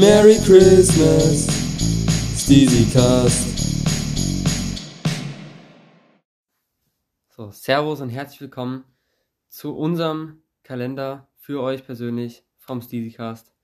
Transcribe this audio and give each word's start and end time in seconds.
Merry 0.00 0.36
Christmas, 0.36 1.48
Steezy 2.36 2.88
Cast. 2.92 3.58
So, 7.30 7.50
Servus 7.50 8.00
und 8.00 8.08
herzlich 8.08 8.40
willkommen 8.40 8.84
zu 9.48 9.76
unserem 9.76 10.40
Kalender 10.62 11.26
für 11.34 11.60
euch 11.62 11.84
persönlich 11.84 12.44
vom 12.58 12.80
Steezycast. 12.80 13.56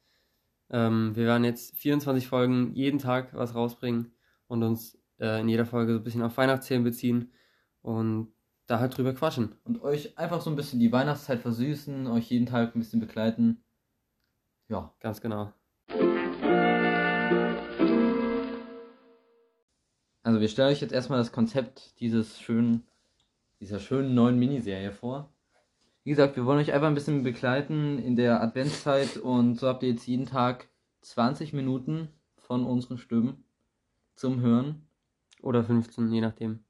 Ähm, 0.71 1.15
wir 1.15 1.27
werden 1.27 1.45
jetzt 1.45 1.77
24 1.77 2.27
Folgen 2.27 2.75
jeden 2.75 2.99
Tag 2.99 3.33
was 3.35 3.55
rausbringen 3.55 4.13
und 4.49 4.65
uns 4.65 4.99
äh, 5.21 5.41
in 5.41 5.49
jeder 5.49 5.67
Folge 5.67 5.93
so 5.93 6.01
ein 6.01 6.05
bisschen 6.05 6.23
auf 6.23 6.37
Weihnachtsthemen 6.37 6.83
beziehen 6.83 7.33
und 7.81 8.33
da 8.67 8.81
halt 8.81 8.97
drüber 8.97 9.15
quatschen. 9.15 9.55
Und 9.63 9.83
euch 9.83 10.19
einfach 10.19 10.41
so 10.41 10.51
ein 10.51 10.57
bisschen 10.57 10.81
die 10.81 10.91
Weihnachtszeit 10.91 11.39
versüßen, 11.39 12.09
euch 12.09 12.29
jeden 12.29 12.47
Tag 12.47 12.75
ein 12.75 12.81
bisschen 12.81 12.99
begleiten. 12.99 13.63
Ja. 14.69 14.93
Ganz 14.99 15.21
genau. 15.21 15.53
Also 20.35 20.41
wir 20.41 20.49
stellen 20.49 20.73
euch 20.73 20.81
jetzt 20.81 20.93
erstmal 20.93 21.21
das 21.21 21.31
Konzept 21.31 21.95
dieses 22.01 22.41
schönen, 22.41 22.83
dieser 23.61 23.79
schönen 23.79 24.17
neuen 24.17 24.37
Miniserie 24.37 24.91
vor. 24.91 25.29
Wie 26.03 26.11
gesagt, 26.11 26.35
wir 26.35 26.45
wollen 26.45 26.59
euch 26.59 26.73
einfach 26.73 26.89
ein 26.89 26.95
bisschen 26.95 27.23
begleiten 27.23 28.01
in 28.01 28.17
der 28.17 28.43
Adventszeit 28.43 29.17
und 29.17 29.61
so 29.61 29.69
habt 29.69 29.85
ihr 29.85 29.91
jetzt 29.91 30.09
jeden 30.09 30.27
Tag 30.27 30.67
20 31.03 31.53
Minuten 31.53 32.09
von 32.37 32.65
unseren 32.65 32.99
Stimmen 32.99 33.45
zum 34.17 34.41
Hören. 34.41 34.83
Oder 35.41 35.63
15, 35.63 36.11
je 36.11 36.21
nachdem. 36.21 36.65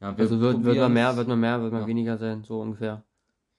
Ja, 0.00 0.16
wir 0.16 0.22
Also 0.24 0.40
wird, 0.40 0.54
wird 0.64 0.64
probieren's. 0.64 0.92
mehr, 0.94 1.16
wird 1.16 1.28
mal 1.28 1.36
mehr, 1.36 1.62
wird 1.62 1.72
mal 1.72 1.82
Ja. 1.82 1.86
weniger 1.86 2.18
sein, 2.18 2.42
so 2.42 2.60
ungefähr. 2.60 3.04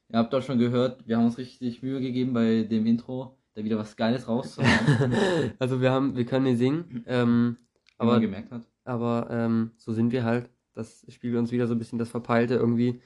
Ihr 0.09 0.19
habt 0.19 0.33
doch 0.33 0.43
schon 0.43 0.59
gehört, 0.59 1.07
wir 1.07 1.15
haben 1.15 1.27
uns 1.27 1.37
richtig 1.37 1.81
Mühe 1.81 2.01
gegeben 2.01 2.33
bei 2.33 2.63
dem 2.63 2.85
Intro, 2.85 3.37
da 3.53 3.63
wieder 3.63 3.77
was 3.77 3.95
Geiles 3.95 4.27
rauszuhauen, 4.27 5.13
wie 5.13 5.51
also 5.59 5.79
wir 5.79 5.91
haben, 5.91 6.17
wir 6.17 6.25
können 6.25 6.43
nicht 6.43 6.57
singen, 6.57 7.05
ähm, 7.07 7.55
man 7.97 8.07
aber, 8.09 8.19
gemerkt 8.21 8.49
hat. 8.51 8.63
Aber 8.83 9.27
ähm, 9.29 9.71
so 9.77 9.93
sind 9.93 10.11
wir 10.11 10.23
halt. 10.23 10.49
Das 10.73 11.05
spiegelt 11.09 11.39
uns 11.39 11.51
wieder 11.51 11.67
so 11.67 11.75
ein 11.75 11.79
bisschen 11.79 11.99
das 11.99 12.09
Verpeilte 12.09 12.55
irgendwie. 12.55 13.01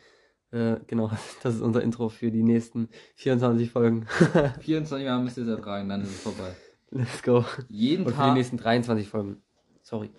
Äh, 0.52 0.78
genau, 0.88 1.10
das 1.44 1.56
ist 1.56 1.62
unser 1.62 1.82
Intro 1.82 2.10
für 2.10 2.32
die 2.32 2.44
nächsten 2.44 2.90
24 3.16 3.72
Folgen. 3.72 4.06
24 4.62 5.06
Jahre 5.06 5.24
müsst 5.24 5.38
ihr 5.38 5.44
es 5.44 5.50
ertragen, 5.50 5.90
dann 5.90 6.02
ist 6.02 6.10
es 6.10 6.22
vorbei. 6.22 6.56
Let's 6.92 7.24
go. 7.24 7.44
Jeden 7.70 8.06
Und 8.06 8.12
für 8.12 8.18
die 8.18 8.28
Tag, 8.28 8.34
nächsten 8.36 8.58
23 8.58 9.10
Folgen. 9.10 9.42
Sorry. 9.82 10.12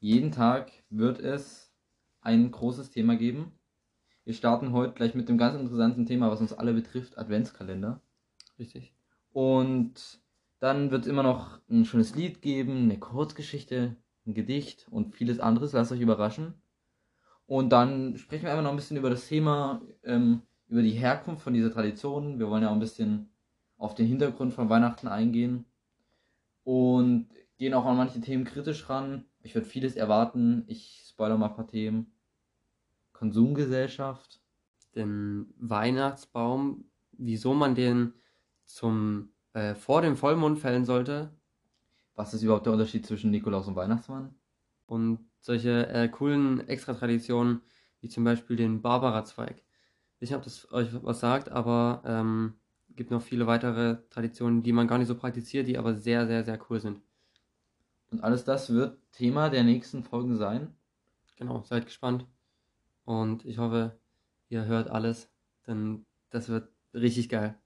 jeden 0.00 0.32
Tag 0.32 0.72
wird 0.88 1.20
es 1.20 1.70
ein 2.22 2.50
großes 2.50 2.90
Thema 2.90 3.16
geben. 3.16 3.52
Wir 4.24 4.32
starten 4.32 4.72
heute 4.72 4.94
gleich 4.94 5.14
mit 5.14 5.28
dem 5.28 5.36
ganz 5.36 5.60
interessanten 5.60 6.06
Thema, 6.06 6.30
was 6.30 6.40
uns 6.40 6.54
alle 6.54 6.72
betrifft, 6.72 7.18
Adventskalender. 7.18 8.00
Richtig. 8.58 8.94
Und 9.32 10.22
dann 10.58 10.90
wird 10.90 11.02
es 11.02 11.08
immer 11.08 11.22
noch 11.22 11.60
ein 11.68 11.84
schönes 11.84 12.14
Lied 12.14 12.40
geben, 12.40 12.84
eine 12.84 12.98
Kurzgeschichte, 12.98 13.96
ein 14.26 14.34
Gedicht 14.34 14.86
und 14.90 15.14
vieles 15.14 15.40
anderes. 15.40 15.72
Lasst 15.72 15.92
euch 15.92 16.00
überraschen. 16.00 16.54
Und 17.46 17.70
dann 17.70 18.16
sprechen 18.16 18.44
wir 18.44 18.50
einfach 18.50 18.64
noch 18.64 18.70
ein 18.70 18.76
bisschen 18.76 18.96
über 18.96 19.10
das 19.10 19.26
Thema, 19.28 19.82
ähm, 20.02 20.42
über 20.68 20.82
die 20.82 20.92
Herkunft 20.92 21.42
von 21.42 21.52
dieser 21.52 21.72
Tradition. 21.72 22.38
Wir 22.38 22.48
wollen 22.48 22.62
ja 22.62 22.70
auch 22.70 22.74
ein 22.74 22.80
bisschen 22.80 23.30
auf 23.76 23.94
den 23.94 24.06
Hintergrund 24.06 24.54
von 24.54 24.70
Weihnachten 24.70 25.08
eingehen. 25.08 25.66
Und 26.62 27.28
gehen 27.58 27.74
auch 27.74 27.84
an 27.84 27.96
manche 27.96 28.20
Themen 28.20 28.44
kritisch 28.44 28.88
ran. 28.88 29.26
Ich 29.42 29.54
würde 29.54 29.66
vieles 29.66 29.96
erwarten. 29.96 30.64
Ich 30.66 31.04
spoilere 31.06 31.38
mal 31.38 31.48
ein 31.48 31.56
paar 31.56 31.66
Themen. 31.66 32.12
Konsumgesellschaft. 33.12 34.40
Den 34.94 35.52
Weihnachtsbaum, 35.58 36.84
wieso 37.12 37.52
man 37.52 37.74
den 37.74 38.14
zum 38.64 39.30
äh, 39.52 39.74
vor 39.74 40.00
dem 40.00 40.16
Vollmond 40.16 40.58
fällen 40.58 40.84
sollte 40.84 41.30
Was 42.14 42.34
ist 42.34 42.42
überhaupt 42.42 42.66
der 42.66 42.72
Unterschied 42.72 43.06
zwischen 43.06 43.30
Nikolaus 43.30 43.66
und 43.68 43.76
Weihnachtsmann? 43.76 44.34
und 44.86 45.18
solche 45.40 45.88
äh, 45.88 46.08
coolen 46.08 46.66
Extra-Traditionen 46.68 47.62
wie 48.00 48.08
zum 48.08 48.24
Beispiel 48.24 48.56
den 48.56 48.82
Barbara-Zweig. 48.82 49.62
Ich 50.20 50.34
ob 50.34 50.42
das 50.42 50.70
euch 50.72 50.88
was 51.02 51.20
sagt, 51.20 51.50
aber 51.50 52.02
ähm, 52.04 52.54
gibt 52.90 53.10
noch 53.10 53.22
viele 53.22 53.46
weitere 53.46 53.98
Traditionen, 54.10 54.62
die 54.62 54.72
man 54.72 54.86
gar 54.88 54.98
nicht 54.98 55.08
so 55.08 55.14
praktiziert, 55.14 55.66
die 55.68 55.78
aber 55.78 55.94
sehr, 55.94 56.26
sehr, 56.26 56.44
sehr 56.44 56.58
cool 56.68 56.80
sind. 56.80 57.00
Und 58.10 58.22
alles 58.22 58.44
das 58.44 58.70
wird 58.70 58.98
Thema 59.12 59.50
der 59.50 59.64
nächsten 59.64 60.02
Folgen 60.02 60.36
sein. 60.36 60.74
Genau, 61.36 61.62
seid 61.64 61.86
gespannt. 61.86 62.26
Und 63.04 63.44
ich 63.44 63.58
hoffe, 63.58 63.98
ihr 64.48 64.64
hört 64.66 64.88
alles, 64.88 65.30
denn 65.66 66.06
das 66.30 66.48
wird 66.48 66.70
richtig 66.94 67.28
geil. 67.28 67.58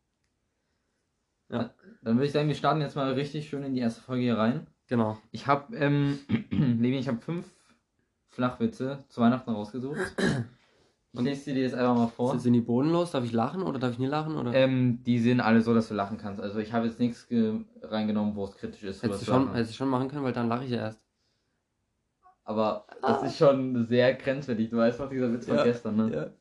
Ja, 1.50 1.70
Dann 2.02 2.16
würde 2.16 2.26
ich 2.26 2.32
sagen, 2.32 2.48
wir 2.48 2.54
starten 2.54 2.80
jetzt 2.80 2.96
mal 2.96 3.12
richtig 3.12 3.48
schön 3.48 3.62
in 3.62 3.74
die 3.74 3.80
erste 3.80 4.00
Folge 4.02 4.22
hier 4.22 4.36
rein. 4.38 4.66
genau. 4.86 5.18
Ich 5.30 5.46
habe, 5.46 5.74
ähm, 5.76 6.18
Levi, 6.50 6.98
ich 6.98 7.08
habe 7.08 7.18
fünf 7.18 7.46
Flachwitze 8.28 9.04
zu 9.08 9.20
Weihnachten 9.20 9.50
rausgesucht. 9.50 9.98
Ich 11.12 11.20
lese 11.20 11.40
sie 11.44 11.54
dir 11.54 11.62
jetzt 11.62 11.74
einfach 11.74 11.94
mal 11.96 12.06
vor. 12.08 12.38
Sind 12.38 12.52
die 12.52 12.60
bodenlos? 12.60 13.12
Darf 13.12 13.24
ich 13.24 13.32
lachen 13.32 13.62
oder 13.62 13.78
darf 13.78 13.92
ich 13.92 13.98
nie 13.98 14.06
lachen? 14.06 14.36
Oder? 14.36 14.52
Ähm, 14.54 15.02
die 15.04 15.18
sind 15.18 15.40
alle 15.40 15.62
so, 15.62 15.74
dass 15.74 15.88
du 15.88 15.94
lachen 15.94 16.18
kannst. 16.18 16.40
Also 16.40 16.58
ich 16.58 16.72
habe 16.72 16.86
jetzt 16.86 17.00
nichts 17.00 17.26
ge- 17.26 17.64
reingenommen, 17.82 18.36
wo 18.36 18.44
es 18.44 18.54
kritisch 18.56 18.82
ist. 18.84 19.02
Hättest 19.02 19.22
du 19.22 19.26
schon, 19.26 19.52
hättest 19.54 19.72
du 19.72 19.76
schon 19.76 19.88
machen 19.88 20.08
können, 20.08 20.22
weil 20.24 20.32
dann 20.34 20.48
lache 20.48 20.64
ich 20.64 20.70
ja 20.70 20.78
erst. 20.78 21.00
Aber 22.44 22.86
das 23.02 23.22
ist 23.24 23.36
schon 23.38 23.86
sehr 23.86 24.14
grenzwertig. 24.14 24.70
Du 24.70 24.76
weißt 24.76 25.00
noch, 25.00 25.10
dieser 25.10 25.32
Witz 25.32 25.46
von 25.46 25.56
Ja, 25.56 25.64
gestern, 25.64 25.96
ne? 25.96 26.32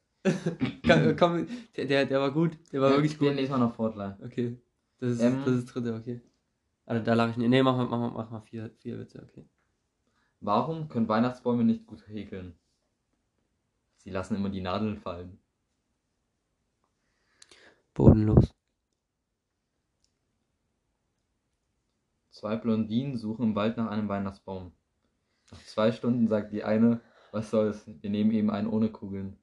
Ja. 0.85 1.13
komm, 1.18 1.47
der, 1.75 2.06
der, 2.06 2.19
war 2.19 2.31
gut. 2.31 2.51
Der 2.72 2.81
war 2.81 2.89
Ja, 2.89 2.95
wirklich 2.97 3.18
gut. 3.18 3.28
Den 3.29 3.35
lesen 3.35 3.53
wir 3.53 3.57
noch 3.57 3.75
gleich. 3.94 4.13
Okay. 4.24 4.57
Das 5.00 5.12
ist, 5.12 5.22
Ähm, 5.22 5.44
das 5.46 5.56
ist 5.56 5.66
dritte, 5.66 5.94
okay. 5.94 6.22
Also 6.85 7.03
da 7.03 7.13
lache 7.13 7.31
ich 7.31 7.38
nicht. 7.38 7.50
Nee, 7.50 7.63
mach 7.63 7.78
mal, 7.78 7.85
mach 7.85 8.00
mal, 8.00 8.12
mach 8.12 8.30
mal 8.31 8.41
vier, 8.41 8.72
vier 8.80 9.00
Witze, 9.00 9.22
okay. 9.22 9.46
Warum 10.40 10.88
können 10.88 11.08
Weihnachtsbäume 11.08 11.63
nicht 11.63 11.85
gut 11.85 12.08
häkeln? 12.08 12.58
Sie 13.97 14.09
lassen 14.09 14.36
immer 14.36 14.50
die 14.50 14.62
Nadeln 14.62 14.97
fallen. 14.97 15.40
Bodenlos. 17.94 18.53
Zwei 22.30 22.56
Blondinen 22.56 23.18
suchen 23.18 23.47
im 23.47 23.56
Wald 23.56 23.78
nach 23.78 23.90
einem 23.90 24.07
Weihnachtsbaum. 24.07 24.72
Nach 25.52 25.63
zwei 25.63 25.91
Stunden 25.91 26.28
sagt 26.28 26.53
die 26.53 26.63
eine, 26.63 27.02
was 27.31 27.50
soll's, 27.50 27.86
wir 27.88 28.09
nehmen 28.09 28.31
eben 28.31 28.52
einen 28.52 28.68
ohne 28.68 28.90
Kugeln. 28.91 29.38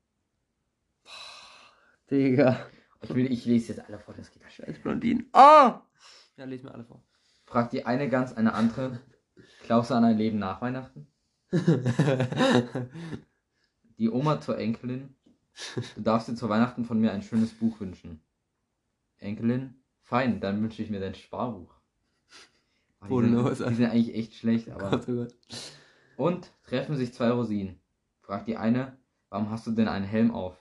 Digga. 2.11 2.67
Ich, 3.05 3.15
will, 3.15 3.31
ich 3.31 3.45
lese 3.45 3.75
jetzt 3.75 3.87
alle 3.87 3.99
vor, 3.99 4.15
das 4.15 4.31
geht 4.31 4.43
ja. 4.43 4.51
Scheiß 4.51 4.79
Blondinen. 4.81 5.29
Ah! 5.33 5.83
Ja, 6.37 6.45
les 6.45 6.63
mir 6.63 6.73
alle 6.73 6.85
vor. 6.85 7.03
Fragt 7.45 7.73
die 7.73 7.85
eine 7.85 8.09
ganz 8.09 8.33
eine 8.33 8.55
andere, 8.55 9.01
glaubst 9.67 9.91
du 9.91 9.95
an 9.95 10.05
ein 10.05 10.17
Leben 10.17 10.39
nach 10.39 10.61
Weihnachten? 10.63 11.07
Die 13.99 14.11
Oma 14.11 14.41
zur 14.41 14.59
Enkelin, 14.59 15.15
du 15.95 16.01
darfst 16.01 16.29
dir 16.29 16.35
zu 16.35 16.49
Weihnachten 16.49 16.85
von 16.85 17.01
mir 17.01 17.13
ein 17.13 17.23
schönes 17.23 17.53
Buch 17.53 17.79
wünschen. 17.79 18.21
Enkelin, 19.19 19.77
fein, 20.03 20.41
dann 20.41 20.61
wünsche 20.61 20.83
ich 20.83 20.91
mir 20.91 20.99
dein 20.99 21.15
Sparbuch. 21.15 21.73
Oh, 23.01 23.05
die, 23.05 23.09
Bodenlos, 23.09 23.59
sind, 23.59 23.71
die 23.71 23.75
sind 23.77 23.85
eigentlich 23.87 24.17
echt 24.17 24.35
schlecht, 24.35 24.71
aber... 24.71 24.91
Gott, 24.91 25.09
oh 25.09 25.15
Gott. 25.15 25.35
Und 26.17 26.51
treffen 26.65 26.97
sich 26.97 27.15
zwei 27.15 27.31
Rosinen. 27.31 27.79
Fragt 28.23 28.49
die 28.49 28.57
eine, 28.57 28.97
warum 29.29 29.51
hast 29.51 29.67
du 29.67 29.71
denn 29.71 29.87
einen 29.87 30.07
Helm 30.07 30.33
auf? 30.33 30.61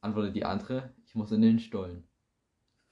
Antwortet 0.00 0.34
die 0.34 0.46
andere, 0.46 0.94
ich 1.12 1.16
muss 1.16 1.30
in 1.30 1.42
den 1.42 1.58
Stollen. 1.58 2.04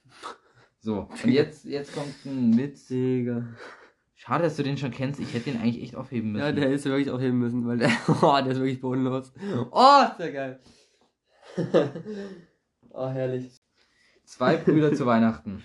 So, 0.83 1.07
und 1.23 1.29
jetzt, 1.29 1.63
jetzt 1.65 1.93
kommt 1.93 2.25
ein 2.25 2.57
Witz. 2.57 2.87
Digga. 2.87 3.45
Schade, 4.15 4.45
dass 4.45 4.55
du 4.55 4.63
den 4.63 4.77
schon 4.77 4.89
kennst. 4.89 5.19
Ich 5.19 5.31
hätte 5.31 5.51
den 5.51 5.61
eigentlich 5.61 5.83
echt 5.83 5.95
aufheben 5.95 6.31
müssen. 6.31 6.43
Ja, 6.43 6.51
der 6.51 6.71
ist 6.71 6.85
wirklich 6.85 7.11
aufheben 7.11 7.37
müssen, 7.37 7.67
weil 7.67 7.77
der, 7.77 7.91
oh, 8.07 8.39
der 8.43 8.47
ist 8.47 8.57
wirklich 8.57 8.81
bodenlos. 8.81 9.31
Oh, 9.69 10.01
ist 10.09 10.17
der 10.17 10.31
geil. 10.31 10.59
oh, 12.89 13.09
herrlich. 13.09 13.61
Zwei 14.23 14.57
Brüder 14.57 14.91
zu 14.95 15.05
Weihnachten. 15.05 15.63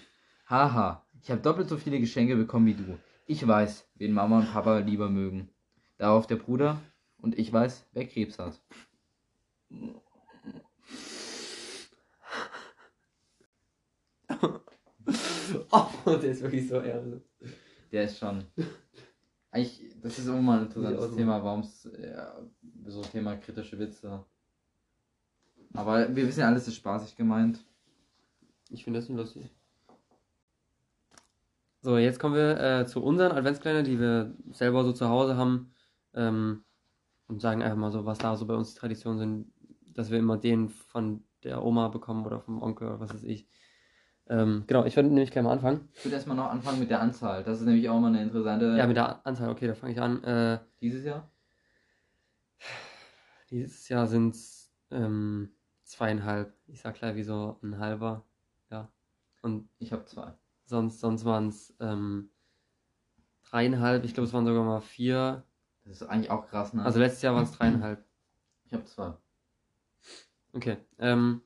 Haha, 0.51 1.07
ich 1.23 1.31
habe 1.31 1.41
doppelt 1.41 1.71
so 1.71 1.79
viele 1.79 1.99
Geschenke 1.99 2.37
bekommen 2.37 2.67
wie 2.67 2.75
du. 2.75 2.99
Ich 3.25 3.47
weiß, 3.47 3.89
wen 3.95 4.13
Mama 4.13 4.41
und 4.41 4.53
Papa 4.53 4.81
lieber 4.81 5.09
mögen. 5.09 5.49
Darauf 5.97 6.27
der 6.27 6.37
Bruder 6.37 6.79
und 7.17 7.39
ich 7.39 7.51
weiß, 7.51 7.89
wer 7.95 8.07
Krebs 8.07 8.39
hat. 8.39 8.61
Oh, 15.71 15.89
der 16.07 16.31
ist 16.31 16.43
wirklich 16.43 16.69
so 16.69 16.81
ehrlich. 16.81 17.23
Der 17.93 18.05
ist 18.05 18.19
schon. 18.19 18.45
Eigentlich, 19.51 19.95
das 20.03 20.19
ist 20.19 20.27
immer 20.27 20.43
mal 20.43 20.59
ein 20.59 20.67
interessantes 20.67 21.11
so 21.11 21.17
Thema, 21.17 21.43
warum 21.43 21.61
es 21.61 21.89
ja, 21.99 22.39
so 22.87 23.03
Thema 23.03 23.37
kritische 23.37 23.79
Witze. 23.79 24.25
Aber 25.73 26.15
wir 26.15 26.27
wissen 26.27 26.41
ja, 26.41 26.47
alles 26.47 26.69
ist 26.69 26.77
spaßig 26.77 27.17
gemeint. 27.17 27.65
Ich 28.71 28.85
finde 28.85 28.99
das 28.99 29.09
nicht 29.09 29.19
lustig. 29.19 29.51
So, 31.81 31.99
jetzt 31.99 32.19
kommen 32.19 32.35
wir 32.35 32.61
äh, 32.61 32.87
zu 32.87 33.03
unseren 33.03 33.33
Adventskalender, 33.33 33.89
die 33.89 34.01
wir 34.01 34.35
selber 34.51 34.85
so 34.85 34.93
zu 34.93 35.09
Hause 35.09 35.37
haben. 35.37 35.73
Ähm, 36.15 36.65
und 37.29 37.41
sagen 37.41 37.63
einfach 37.63 37.77
mal 37.79 37.91
so, 37.91 38.07
was 38.07 38.19
da 38.19 38.37
so 38.37 38.47
bei 38.47 38.55
uns 38.55 38.75
Traditionen 38.75 39.19
sind, 39.19 39.53
dass 39.95 40.11
wir 40.11 40.19
immer 40.19 40.37
den 40.37 40.69
von 40.69 41.25
der 41.43 41.65
Oma 41.65 41.89
bekommen 41.89 42.27
oder 42.27 42.41
vom 42.41 42.63
Onkel 42.63 42.89
oder 42.89 43.01
was 43.01 43.15
weiß 43.15 43.25
ich. 43.25 43.49
Ähm, 44.29 44.65
genau, 44.67 44.85
ich 44.85 44.97
würde 44.97 45.09
nämlich 45.09 45.31
gleich 45.31 45.45
mal 45.45 45.53
anfangen. 45.53 45.89
Ich 45.95 46.05
würde 46.05 46.17
erstmal 46.17 46.37
noch 46.37 46.51
anfangen 46.51 46.81
mit 46.81 46.91
der 46.91 47.01
Anzahl. 47.01 47.45
Das 47.45 47.61
ist 47.61 47.67
nämlich 47.67 47.89
auch 47.89 48.01
mal 48.01 48.09
eine 48.09 48.23
interessante. 48.23 48.77
Ja, 48.77 48.87
mit 48.87 48.97
der 48.97 49.25
Anzahl, 49.27 49.51
okay, 49.51 49.67
da 49.69 49.75
fange 49.75 49.93
ich 49.93 50.01
an. 50.01 50.23
Äh, 50.25 50.59
Dieses 50.81 51.05
Jahr? 51.05 51.31
dieses 53.51 53.89
Jahr 53.89 54.07
sind 54.07 54.35
es 54.35 54.73
ähm, 54.91 55.51
zweieinhalb. 55.85 56.53
Ich 56.67 56.81
sag 56.81 56.95
gleich 56.97 57.15
wie 57.15 57.23
so 57.23 57.59
ein 57.63 57.79
halber. 57.79 58.25
Ja. 58.71 58.91
Und 59.43 59.69
Ich 59.79 59.93
habe 59.93 60.05
zwei. 60.05 60.33
sonst, 60.65 61.01
sonst 61.01 61.25
waren 61.25 61.49
es 61.49 61.75
ähm, 61.81 62.31
dreieinhalb. 63.49 64.05
Ich 64.05 64.15
glaube, 64.15 64.27
es 64.27 64.33
waren 64.33 64.47
sogar 64.47 64.65
mal 64.65 64.81
vier. 64.81 65.45
Das 65.85 66.01
ist 66.01 66.09
eigentlich 66.09 66.31
auch 66.31 66.47
krass, 66.49 66.75
ne? 66.75 66.85
Also 66.85 66.99
letztes 66.99 67.23
Jahr 67.23 67.35
waren 67.35 67.45
es 67.45 67.53
dreieinhalb. 67.53 68.05
ich 68.65 68.73
habe 68.73 68.85
zwei. 68.85 69.15
Okay. 70.53 70.79
Ähm, 70.99 71.43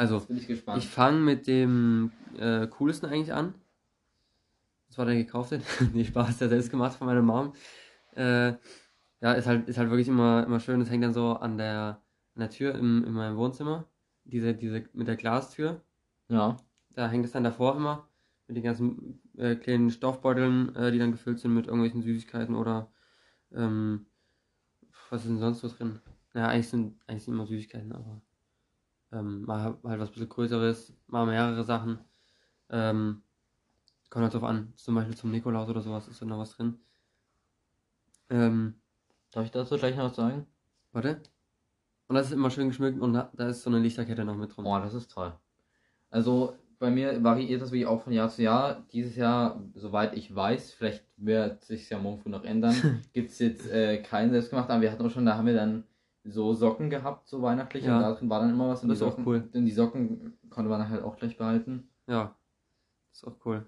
also, 0.00 0.26
ich 0.30 0.48
ich 0.48 0.88
fange 0.88 1.20
mit 1.20 1.46
dem 1.46 2.10
äh, 2.38 2.66
coolsten 2.68 3.04
eigentlich 3.04 3.34
an. 3.34 3.52
Das 4.88 4.96
war 4.96 5.04
der 5.04 5.14
gekaufte. 5.16 5.60
nee, 5.92 6.06
Spaß, 6.06 6.38
der 6.38 6.48
selbst 6.48 6.70
gemacht 6.70 6.96
von 6.96 7.06
meiner 7.06 7.20
Mom. 7.20 7.52
Äh, 8.16 8.54
ja, 9.20 9.32
ist 9.34 9.46
halt, 9.46 9.68
ist 9.68 9.76
halt 9.76 9.90
wirklich 9.90 10.08
immer, 10.08 10.42
immer 10.46 10.58
schön. 10.58 10.80
Das 10.80 10.88
hängt 10.88 11.04
dann 11.04 11.12
so 11.12 11.34
an 11.34 11.58
der, 11.58 12.00
an 12.34 12.40
der 12.40 12.48
Tür 12.48 12.76
im, 12.76 13.04
in 13.04 13.12
meinem 13.12 13.36
Wohnzimmer. 13.36 13.90
Diese, 14.24 14.54
diese 14.54 14.86
mit 14.94 15.06
der 15.06 15.16
Glastür. 15.16 15.82
ja. 16.28 16.56
Da 16.94 17.10
hängt 17.10 17.26
es 17.26 17.32
dann 17.32 17.44
davor 17.44 17.76
immer. 17.76 18.08
Mit 18.48 18.56
den 18.56 18.64
ganzen 18.64 19.20
äh, 19.36 19.54
kleinen 19.54 19.90
Stoffbeuteln, 19.90 20.74
äh, 20.76 20.92
die 20.92 20.98
dann 20.98 21.12
gefüllt 21.12 21.40
sind 21.40 21.52
mit 21.52 21.66
irgendwelchen 21.66 22.00
Süßigkeiten 22.00 22.54
oder 22.54 22.90
ähm, 23.52 24.06
was 25.10 25.24
ist 25.24 25.28
denn 25.28 25.38
sonst 25.38 25.60
so 25.60 25.68
drin? 25.68 26.00
Naja, 26.32 26.48
eigentlich 26.48 26.68
sind 26.68 26.96
eigentlich 27.06 27.24
sind 27.24 27.34
immer 27.34 27.46
Süßigkeiten, 27.46 27.92
aber 27.92 28.22
ähm, 29.12 29.42
mal 29.42 29.76
halt 29.84 30.00
was 30.00 30.10
bisschen 30.10 30.28
Größeres, 30.28 30.94
mal 31.06 31.26
mehrere 31.26 31.64
Sachen. 31.64 31.98
Ähm, 32.70 33.22
kommt 34.08 34.24
halt 34.24 34.34
drauf 34.34 34.44
an. 34.44 34.72
Zum 34.76 34.94
Beispiel 34.94 35.16
zum 35.16 35.30
Nikolaus 35.30 35.68
oder 35.68 35.82
sowas 35.82 36.08
ist 36.08 36.20
da 36.20 36.26
noch 36.26 36.38
was 36.38 36.56
drin. 36.56 36.78
Ähm, 38.28 38.74
Darf 39.32 39.44
ich 39.44 39.50
dazu 39.50 39.76
gleich 39.76 39.96
noch 39.96 40.04
was 40.04 40.16
sagen? 40.16 40.46
warte. 40.92 41.20
Und 42.08 42.16
das 42.16 42.26
ist 42.26 42.32
immer 42.32 42.50
schön 42.50 42.68
geschmückt 42.68 43.00
und 43.00 43.12
da, 43.12 43.30
ist 43.46 43.62
so 43.62 43.70
eine 43.70 43.78
Lichterkette 43.78 44.24
noch 44.24 44.34
mit 44.34 44.56
drin. 44.56 44.66
Oh, 44.66 44.78
das 44.78 44.94
ist 44.94 45.12
toll. 45.12 45.32
Also 46.10 46.56
bei 46.80 46.90
mir 46.90 47.22
variiert 47.22 47.62
das 47.62 47.70
wirklich 47.70 47.86
auch 47.86 48.02
von 48.02 48.12
Jahr 48.12 48.28
zu 48.28 48.42
Jahr. 48.42 48.84
Dieses 48.92 49.14
Jahr, 49.14 49.62
soweit 49.74 50.16
ich 50.16 50.34
weiß, 50.34 50.72
vielleicht 50.72 51.04
wird 51.16 51.64
sich 51.64 51.88
ja 51.88 51.98
morgen 51.98 52.18
früh 52.18 52.30
noch 52.30 52.42
ändern, 52.42 52.74
gibt 53.12 53.30
es 53.30 53.38
jetzt 53.38 53.70
äh, 53.70 54.02
keinen 54.02 54.32
selbstgemachten, 54.32 54.72
aber 54.72 54.82
wir 54.82 54.90
hatten 54.90 55.06
auch 55.06 55.10
schon, 55.10 55.26
da 55.26 55.36
haben 55.36 55.46
wir 55.46 55.54
dann 55.54 55.84
so 56.24 56.52
Socken 56.52 56.90
gehabt, 56.90 57.28
so 57.28 57.40
weihnachtlich, 57.42 57.84
Ja. 57.84 57.96
und 57.96 58.02
da 58.02 58.12
drin 58.14 58.28
war 58.30 58.40
dann 58.40 58.50
immer 58.50 58.68
was 58.68 58.82
und 58.82 58.88
Das 58.88 58.98
ist 58.98 59.02
auch 59.02 59.10
Socken, 59.10 59.26
cool. 59.26 59.48
und 59.52 59.64
die 59.64 59.72
Socken 59.72 60.38
konnte 60.50 60.68
man 60.70 60.88
halt 60.88 61.02
auch 61.02 61.16
gleich 61.16 61.36
behalten. 61.36 61.88
Ja, 62.06 62.36
ist 63.12 63.26
auch 63.26 63.36
cool. 63.44 63.66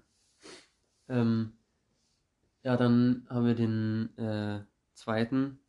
Ähm, 1.09 1.53
ja, 2.63 2.77
dann 2.77 3.25
haben 3.29 3.45
wir 3.45 3.55
den 3.55 4.15
äh, 4.17 4.61
zweiten 4.93 5.59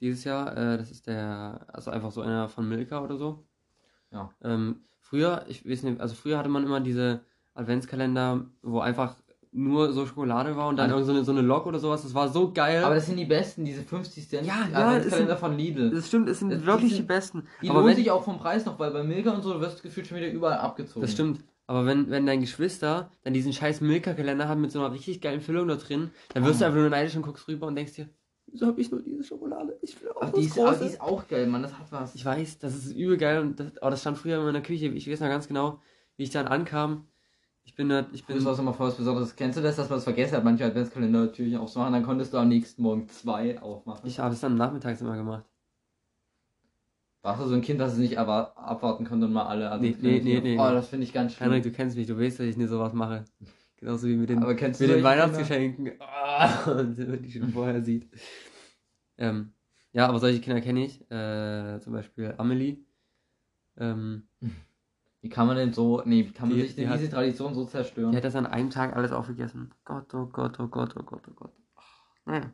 dieses 0.00 0.24
Jahr. 0.24 0.56
Äh, 0.56 0.76
das 0.78 0.90
ist 0.90 1.06
der, 1.06 1.66
also 1.72 1.90
einfach 1.90 2.10
so 2.10 2.20
einer 2.20 2.48
von 2.48 2.68
Milka 2.68 3.02
oder 3.02 3.16
so. 3.16 3.46
Ja. 4.10 4.30
Ähm, 4.42 4.84
früher, 5.00 5.44
ich 5.48 5.68
weiß 5.68 5.84
nicht, 5.84 6.00
also 6.00 6.14
früher 6.14 6.38
hatte 6.38 6.48
man 6.50 6.64
immer 6.64 6.80
diese 6.80 7.20
Adventskalender, 7.54 8.46
wo 8.62 8.80
einfach 8.80 9.16
nur 9.54 9.92
so 9.92 10.06
Schokolade 10.06 10.56
war 10.56 10.68
und 10.68 10.76
dann 10.78 10.90
Also- 10.90 11.04
so 11.04 11.12
eine, 11.12 11.24
so 11.24 11.32
eine 11.32 11.42
Lok 11.42 11.66
oder 11.66 11.78
sowas. 11.78 12.02
Das 12.02 12.14
war 12.14 12.28
so 12.28 12.52
geil. 12.52 12.82
Aber 12.84 12.94
das 12.94 13.06
sind 13.06 13.16
die 13.16 13.26
besten, 13.26 13.64
diese 13.64 13.82
50 13.82 14.28
Cent 14.28 14.46
Ja, 14.46 14.66
ja, 14.72 14.78
Adventskalender 14.88 15.34
es 15.34 15.40
von 15.40 15.56
Lidl. 15.58 15.90
das 15.90 16.08
stimmt, 16.08 16.28
es 16.30 16.38
sind 16.38 16.50
Das- 16.50 16.60
die 16.60 16.66
wirklich 16.66 16.90
sind- 16.94 17.02
die 17.02 17.06
besten. 17.06 17.42
Die 17.60 17.68
aber 17.70 17.80
lohnen 17.80 17.94
sich 17.96 18.10
auch 18.10 18.24
vom 18.24 18.38
Preis 18.38 18.64
noch, 18.64 18.78
weil 18.78 18.90
bei 18.92 19.02
Milka 19.02 19.30
und 19.30 19.42
so 19.42 19.60
wirst 19.60 19.78
du 19.80 19.82
gefühlt 19.82 20.06
schon 20.06 20.16
wieder 20.16 20.30
überall 20.30 20.58
abgezogen. 20.58 21.02
Das 21.02 21.12
stimmt. 21.12 21.40
Aber 21.66 21.86
wenn, 21.86 22.10
wenn 22.10 22.26
dein 22.26 22.40
Geschwister 22.40 23.10
dann 23.24 23.34
diesen 23.34 23.52
scheiß 23.52 23.80
Milka-Kalender 23.82 24.48
hat 24.48 24.58
mit 24.58 24.72
so 24.72 24.80
einer 24.80 24.92
richtig 24.92 25.20
geilen 25.20 25.40
Füllung 25.40 25.68
da 25.68 25.76
drin, 25.76 26.10
dann 26.34 26.44
wirst 26.44 26.56
Oh. 26.56 26.58
du 26.60 26.64
einfach 26.66 26.80
nur 26.80 26.90
neidisch 26.90 27.14
und 27.16 27.22
guckst 27.22 27.46
rüber 27.46 27.66
und 27.66 27.76
denkst 27.76 27.92
dir, 27.94 28.08
wieso 28.46 28.66
habe 28.66 28.80
ich 28.80 28.90
nur 28.90 29.00
diese 29.02 29.22
Schokolade? 29.22 29.78
Ich 29.82 30.00
will 30.02 30.10
auch 30.10 30.22
Aber 30.22 30.38
die, 30.38 30.46
ist, 30.46 30.58
aber 30.58 30.74
die 30.76 30.86
ist 30.86 31.00
auch 31.00 31.28
geil, 31.28 31.46
Mann, 31.46 31.62
das 31.62 31.78
hat 31.78 31.86
was. 31.90 32.14
Ich 32.14 32.24
weiß, 32.24 32.58
das 32.58 32.74
ist 32.74 32.92
übel 32.96 33.16
geil 33.16 33.40
und 33.40 33.60
das, 33.60 33.78
aber 33.78 33.90
das 33.90 34.00
stand 34.00 34.18
früher 34.18 34.38
in 34.38 34.44
meiner 34.44 34.60
Küche. 34.62 34.86
Ich 34.88 35.10
weiß 35.10 35.20
noch 35.20 35.28
ganz 35.28 35.46
genau, 35.46 35.78
wie 36.16 36.24
ich 36.24 36.30
dann 36.30 36.46
ankam. 36.48 37.06
Ich 37.64 37.74
bin 37.74 37.88
da, 37.88 38.06
ich 38.12 38.24
bin, 38.26 38.36
Das 38.36 38.44
war 38.44 38.58
immer 38.58 38.74
voll 38.74 38.88
was 38.88 38.96
Besonderes. 38.96 39.36
Kennst 39.36 39.58
du 39.58 39.62
das, 39.62 39.76
dass 39.76 39.88
man 39.88 39.98
es 39.98 40.04
vergessen 40.04 40.36
hat, 40.36 40.44
manche 40.44 40.64
Adventskalender-Türchen 40.64 41.58
aufzumachen, 41.58 41.92
dann 41.92 42.02
konntest 42.02 42.32
du 42.32 42.38
am 42.38 42.48
nächsten 42.48 42.82
Morgen 42.82 43.08
zwei 43.08 43.60
aufmachen? 43.60 44.06
ich 44.06 44.18
habe 44.18 44.34
es 44.34 44.40
dann 44.40 44.56
nachmittags 44.56 45.00
immer 45.00 45.16
gemacht. 45.16 45.44
Warst 47.22 47.40
du 47.40 47.46
so 47.46 47.54
ein 47.54 47.62
Kind, 47.62 47.80
das 47.80 47.92
es 47.92 47.98
nicht 47.98 48.18
abwarten 48.18 49.04
konnte 49.04 49.26
und 49.26 49.32
mal 49.32 49.46
alle 49.46 49.78
Nee, 49.78 49.96
nee, 50.00 50.20
nee, 50.22 50.40
nee. 50.40 50.58
Oh, 50.58 50.72
das 50.72 50.88
finde 50.88 51.04
ich 51.04 51.12
ganz 51.12 51.34
schlimm. 51.34 51.50
Henrik, 51.52 51.62
du 51.62 51.70
kennst 51.70 51.96
mich, 51.96 52.08
du 52.08 52.18
weißt, 52.18 52.40
dass 52.40 52.46
ich 52.46 52.56
nie 52.56 52.66
sowas 52.66 52.92
mache. 52.94 53.24
Genauso 53.76 54.08
wie 54.08 54.16
mit 54.16 54.28
den, 54.28 54.40
mit 54.40 54.80
den 54.80 55.02
Weihnachtsgeschenken. 55.02 55.92
Man 56.66 56.96
die 57.22 57.30
schon 57.30 57.48
vorher 57.50 57.82
sieht. 57.82 58.08
Ähm, 59.18 59.52
ja, 59.92 60.08
aber 60.08 60.18
solche 60.18 60.40
Kinder 60.40 60.60
kenne 60.60 60.84
ich. 60.84 61.00
Äh, 61.10 61.78
zum 61.80 61.92
Beispiel 61.92 62.34
Amelie. 62.38 62.78
Ähm, 63.76 64.28
Wie 65.22 65.28
kann 65.28 65.46
man 65.46 65.56
denn 65.56 65.72
so, 65.72 66.02
nee, 66.04 66.26
wie 66.26 66.32
kann 66.32 66.48
man 66.48 66.58
Die- 66.58 66.64
sich 66.64 66.74
die 66.74 66.88
hat- 66.88 66.98
diese 66.98 67.10
Tradition 67.10 67.54
so 67.54 67.64
zerstören? 67.64 68.10
die 68.10 68.16
hat 68.18 68.24
das 68.24 68.34
an 68.36 68.44
einem 68.46 68.70
Tag 68.70 68.94
alles 68.96 69.12
aufgegessen. 69.12 69.72
Gott, 69.84 70.12
oh 70.14 70.26
Gott, 70.26 70.58
oh 70.60 70.66
Gott, 70.66 70.94
oh 70.98 71.02
Gott, 71.04 71.22
oh 71.30 71.34
Gott. 71.34 71.52
Naja. 72.26 72.52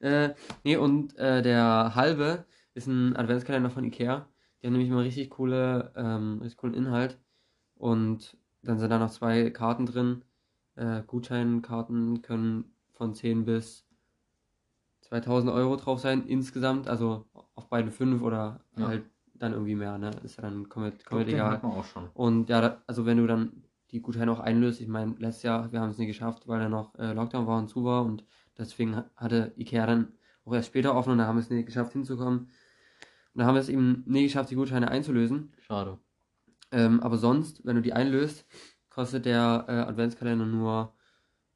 Äh, 0.00 0.34
nee, 0.64 0.76
und 0.76 1.16
äh, 1.16 1.42
der 1.42 1.94
halbe 1.94 2.44
ist 2.74 2.86
ein 2.88 3.16
Adventskalender 3.16 3.70
von 3.70 3.84
Ikea. 3.84 4.28
Die 4.62 4.66
haben 4.66 4.72
nämlich 4.74 4.90
immer 4.90 5.02
richtig 5.02 5.30
coole, 5.30 5.92
ähm, 5.96 6.38
richtig 6.42 6.56
coolen 6.58 6.74
Inhalt. 6.74 7.18
Und 7.76 8.36
dann 8.62 8.78
sind 8.78 8.90
da 8.90 8.98
noch 8.98 9.10
zwei 9.10 9.50
Karten 9.50 9.86
drin. 9.86 10.22
Äh, 10.74 11.02
Gutscheinkarten 11.06 12.22
können 12.22 12.72
von 12.92 13.14
10 13.14 13.44
bis 13.44 13.86
2000 15.02 15.52
Euro 15.52 15.76
drauf 15.76 16.00
sein 16.00 16.26
insgesamt. 16.26 16.88
Also 16.88 17.24
auf 17.54 17.68
beide 17.68 17.90
5 17.90 18.22
oder 18.22 18.60
Ja. 18.76 18.88
halt 18.88 19.04
dann 19.42 19.52
irgendwie 19.52 19.74
mehr, 19.74 19.98
ne? 19.98 20.10
Ist 20.24 20.36
ja 20.36 20.42
dann 20.42 20.68
komplett, 20.68 21.04
komplett 21.04 21.28
egal. 21.28 21.52
hat 21.52 21.62
man 21.62 21.72
auch 21.72 21.84
schon. 21.84 22.08
Und 22.14 22.48
ja, 22.48 22.60
da, 22.60 22.82
also 22.86 23.06
wenn 23.06 23.18
du 23.18 23.26
dann 23.26 23.64
die 23.90 24.00
Gutscheine 24.02 24.30
auch 24.32 24.40
einlöst, 24.40 24.80
ich 24.80 24.88
meine, 24.88 25.14
letztes 25.18 25.44
Jahr, 25.44 25.72
wir 25.72 25.80
haben 25.80 25.90
es 25.90 25.98
nicht 25.98 26.08
geschafft, 26.08 26.46
weil 26.46 26.60
da 26.60 26.68
noch 26.68 26.94
äh, 26.98 27.12
Lockdown 27.12 27.46
war 27.46 27.58
und 27.58 27.68
zu 27.68 27.84
war 27.84 28.04
und 28.04 28.24
deswegen 28.58 28.96
ha- 28.96 29.10
hatte 29.16 29.52
Ikea 29.56 29.86
dann 29.86 30.12
auch 30.44 30.52
erst 30.54 30.68
später 30.68 30.94
offen 30.94 31.12
und 31.12 31.18
da 31.18 31.26
haben 31.26 31.36
wir 31.36 31.40
es 31.42 31.50
nicht 31.50 31.66
geschafft 31.66 31.92
hinzukommen. 31.92 32.40
Und 32.40 33.40
da 33.40 33.46
haben 33.46 33.54
wir 33.54 33.60
es 33.60 33.68
eben 33.68 34.02
nie 34.06 34.24
geschafft, 34.24 34.50
die 34.50 34.56
Gutscheine 34.56 34.88
einzulösen. 34.90 35.52
Schade. 35.60 35.98
Ähm, 36.70 37.00
aber 37.00 37.16
sonst, 37.16 37.64
wenn 37.64 37.76
du 37.76 37.82
die 37.82 37.92
einlöst, 37.92 38.46
kostet 38.90 39.24
der 39.24 39.64
äh, 39.68 39.72
Adventskalender 39.72 40.44
nur 40.46 40.94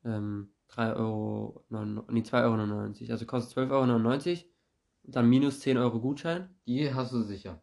ähm, 0.04 0.54
3 0.68 0.94
Euro, 0.94 1.64
nee, 1.68 2.20
2,99 2.22 3.02
Euro. 3.02 3.12
Also 3.12 3.26
kostet 3.26 3.58
12,99 3.58 4.30
Euro, 4.30 4.38
dann 5.04 5.28
minus 5.28 5.60
10 5.60 5.76
Euro 5.76 6.00
Gutschein. 6.00 6.48
Die 6.66 6.94
hast 6.94 7.12
du 7.12 7.22
sicher. 7.22 7.60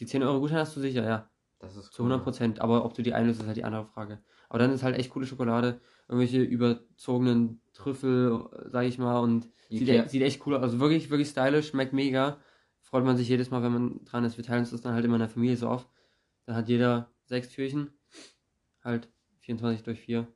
Die 0.00 0.06
10 0.06 0.22
Euro 0.22 0.40
Gutschein 0.40 0.58
hast 0.58 0.76
du 0.76 0.80
sicher, 0.80 1.04
ja. 1.04 1.30
Das 1.60 1.76
ist 1.76 1.92
Zu 1.92 2.02
100 2.04 2.22
Prozent, 2.22 2.60
aber 2.60 2.84
ob 2.84 2.94
du 2.94 3.02
die 3.02 3.14
einlöst, 3.14 3.40
ist 3.40 3.46
halt 3.46 3.56
die 3.56 3.64
andere 3.64 3.84
Frage. 3.84 4.22
Aber 4.48 4.60
dann 4.60 4.70
ist 4.72 4.84
halt 4.84 4.96
echt 4.96 5.10
coole 5.10 5.26
Schokolade, 5.26 5.80
irgendwelche 6.06 6.40
überzogenen 6.42 7.60
Trüffel, 7.72 8.48
sag 8.70 8.84
ich 8.86 8.98
mal, 8.98 9.18
und 9.18 9.48
sieht, 9.80 9.88
e- 9.88 10.08
sieht 10.08 10.22
echt 10.22 10.46
cool 10.46 10.54
aus. 10.54 10.62
Also 10.62 10.78
wirklich, 10.80 11.10
wirklich 11.10 11.28
stylisch, 11.28 11.68
schmeckt 11.70 11.92
mega. 11.92 12.38
Freut 12.80 13.04
man 13.04 13.16
sich 13.16 13.28
jedes 13.28 13.50
Mal, 13.50 13.62
wenn 13.62 13.72
man 13.72 14.04
dran 14.04 14.24
ist. 14.24 14.36
Wir 14.36 14.44
teilen 14.44 14.60
uns 14.60 14.70
das 14.70 14.82
dann 14.82 14.94
halt 14.94 15.04
immer 15.04 15.16
in 15.16 15.20
der 15.20 15.28
Familie 15.28 15.56
so 15.56 15.68
auf. 15.68 15.88
Dann 16.46 16.54
hat 16.54 16.68
jeder 16.68 17.10
sechs 17.24 17.48
Türchen, 17.50 17.90
halt 18.82 19.08
24 19.40 19.82
durch 19.82 20.00
4. 20.00 20.28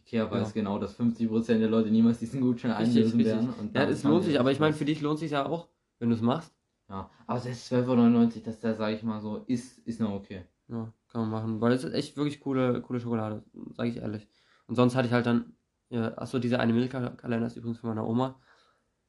Ikea 0.00 0.30
weiß 0.30 0.48
Ja. 0.48 0.52
genau, 0.54 0.78
dass 0.78 0.94
50% 0.94 1.60
der 1.60 1.70
Leute 1.70 1.90
niemals 1.90 2.18
diesen 2.18 2.40
Gutschein 2.40 2.72
einlösen 2.72 3.18
werden. 3.24 3.70
Ja, 3.74 3.84
es 3.84 4.02
lohnt 4.02 4.24
sich, 4.24 4.38
aber 4.40 4.50
ich 4.52 4.60
meine, 4.60 4.74
für 4.74 4.84
dich 4.84 5.00
lohnt 5.00 5.18
sich 5.18 5.30
ja 5.32 5.46
auch, 5.46 5.68
wenn 5.98 6.10
du 6.10 6.16
es 6.16 6.20
machst. 6.20 6.52
Ja, 6.88 7.10
aber 7.26 7.40
selbst 7.40 7.72
12,99 7.72 8.14
Euro, 8.14 8.44
dass 8.44 8.60
der, 8.60 8.74
sag 8.74 8.94
ich 8.94 9.02
mal 9.02 9.20
so, 9.20 9.38
ist, 9.46 9.78
ist 9.86 10.00
noch 10.00 10.12
okay. 10.12 10.44
Ja, 10.68 10.92
kann 11.08 11.22
man 11.22 11.30
machen, 11.30 11.60
weil 11.60 11.72
es 11.72 11.84
ist 11.84 11.94
echt 11.94 12.16
wirklich 12.16 12.40
coole, 12.40 12.80
coole 12.82 13.00
Schokolade, 13.00 13.44
sage 13.74 13.88
ich 13.88 13.96
ehrlich. 13.96 14.28
Und 14.66 14.76
sonst 14.76 14.94
hatte 14.94 15.08
ich 15.08 15.12
halt 15.12 15.26
dann, 15.26 15.56
ja, 15.88 16.16
achso, 16.18 16.38
dieser 16.38 16.60
eine 16.60 16.72
Milka-Kalender 16.72 17.46
ist 17.46 17.56
übrigens 17.56 17.78
von 17.78 17.88
meiner 17.88 18.06
Oma. 18.06 18.40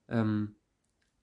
Ähm, 0.07 0.55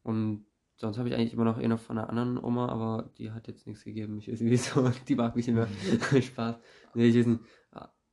und 0.02 0.46
sonst 0.76 0.98
habe 0.98 1.08
ich 1.08 1.14
eigentlich 1.14 1.32
immer 1.34 1.44
noch 1.44 1.60
eh 1.60 1.68
noch 1.68 1.80
von 1.80 1.98
einer 1.98 2.08
anderen 2.08 2.38
Oma, 2.42 2.68
aber 2.68 3.10
die 3.18 3.30
hat 3.30 3.48
jetzt 3.48 3.66
nichts 3.66 3.84
gegeben. 3.84 4.18
Ich 4.18 4.30
weiß 4.30 4.40
nicht 4.40 4.50
wieso, 4.50 4.90
die 5.08 5.14
mag 5.14 5.34
mich 5.36 5.48
immer. 5.48 5.66
Spaß. 6.20 6.56
Nee, 6.94 7.08
ich 7.08 7.16
weiß 7.16 7.26
nicht, 7.26 7.40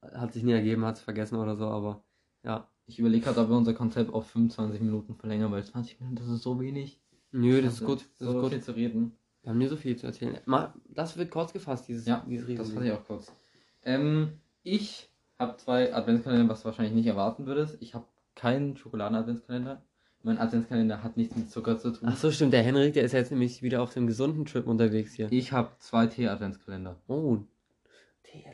hat 0.01 0.33
sich 0.33 0.43
nie 0.43 0.53
ergeben, 0.53 0.85
hat 0.85 0.95
es 0.95 1.01
vergessen 1.01 1.37
oder 1.37 1.55
so, 1.55 1.65
aber 1.65 2.03
ja. 2.43 2.67
Ich 2.87 2.99
überlege 2.99 3.23
gerade, 3.23 3.39
ob 3.41 3.49
wir 3.49 3.55
unser 3.55 3.73
Konzept 3.73 4.11
auf 4.13 4.27
25 4.31 4.81
Minuten 4.81 5.15
verlängern, 5.15 5.51
weil 5.51 5.63
20 5.63 5.99
Minuten, 6.01 6.17
das 6.17 6.27
ist 6.27 6.41
so 6.41 6.59
wenig. 6.59 7.00
Nö, 7.31 7.61
das 7.61 7.75
ist 7.75 7.85
gut, 7.85 8.05
das 8.19 8.27
so 8.27 8.35
ist 8.37 8.41
gut. 8.41 8.51
viel 8.51 8.61
zu 8.61 8.71
reden. 8.75 9.15
Wir 9.43 9.51
haben 9.51 9.57
nie 9.57 9.67
so 9.67 9.75
viel 9.75 9.95
zu 9.95 10.05
erzählen. 10.07 10.37
Mal, 10.45 10.73
das 10.89 11.17
wird 11.17 11.31
kurz 11.31 11.51
gefasst, 11.53 11.87
dieses, 11.87 12.05
Ja, 12.05 12.23
dieses 12.27 12.55
Das 12.55 12.71
fand 12.71 12.85
ich 12.85 12.91
auch 12.91 13.03
kurz. 13.05 13.31
Ähm, 13.83 14.33
ich 14.63 15.09
habe 15.39 15.57
zwei 15.57 15.93
Adventskalender, 15.93 16.47
was 16.49 16.61
du 16.61 16.65
wahrscheinlich 16.65 16.93
nicht 16.93 17.07
erwarten 17.07 17.47
würdest. 17.47 17.77
Ich 17.79 17.95
habe 17.95 18.05
keinen 18.35 18.77
Schokoladen-Adventskalender. 18.77 19.81
Mein 20.23 20.37
Adventskalender 20.37 21.01
hat 21.01 21.17
nichts 21.17 21.35
mit 21.35 21.49
Zucker 21.49 21.79
zu 21.79 21.91
tun. 21.91 22.07
Ach 22.11 22.17
so, 22.17 22.29
stimmt, 22.29 22.53
der 22.53 22.61
Henrik, 22.61 22.93
der 22.93 23.03
ist 23.03 23.13
jetzt 23.13 23.31
nämlich 23.31 23.63
wieder 23.63 23.81
auf 23.81 23.91
dem 23.93 24.05
gesunden 24.05 24.45
Trip 24.45 24.67
unterwegs 24.67 25.13
hier. 25.13 25.31
Ich 25.31 25.51
habe 25.51 25.71
zwei 25.79 26.05
Tee-Adventskalender. 26.05 26.95
Oh. 27.07 27.39
Tee, 28.23 28.45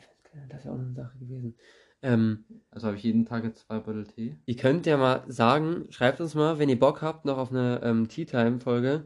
Das 0.48 0.64
wäre 0.64 0.74
auch 0.74 0.78
noch 0.78 0.86
eine 0.86 0.94
Sache 0.94 1.18
gewesen. 1.18 1.54
Ähm, 2.02 2.44
Also 2.70 2.86
habe 2.86 2.96
ich 2.96 3.02
jeden 3.02 3.24
Tag 3.26 3.44
jetzt 3.44 3.66
zwei 3.66 3.78
Bottle 3.80 4.04
Tee. 4.06 4.36
ihr 4.46 4.56
könnt 4.56 4.86
ja 4.86 4.96
mal 4.96 5.24
sagen, 5.28 5.86
schreibt 5.90 6.20
uns 6.20 6.34
mal, 6.34 6.58
wenn 6.58 6.68
ihr 6.68 6.78
Bock 6.78 7.02
habt, 7.02 7.24
noch 7.24 7.38
auf 7.38 7.50
eine 7.50 7.80
ähm, 7.82 8.08
Tea 8.08 8.24
Time 8.24 8.60
Folge. 8.60 9.04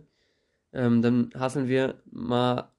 Ähm, 0.73 1.03
dann 1.03 1.31
hasseln 1.35 1.69
wir 1.69 1.95
mal 2.11 2.71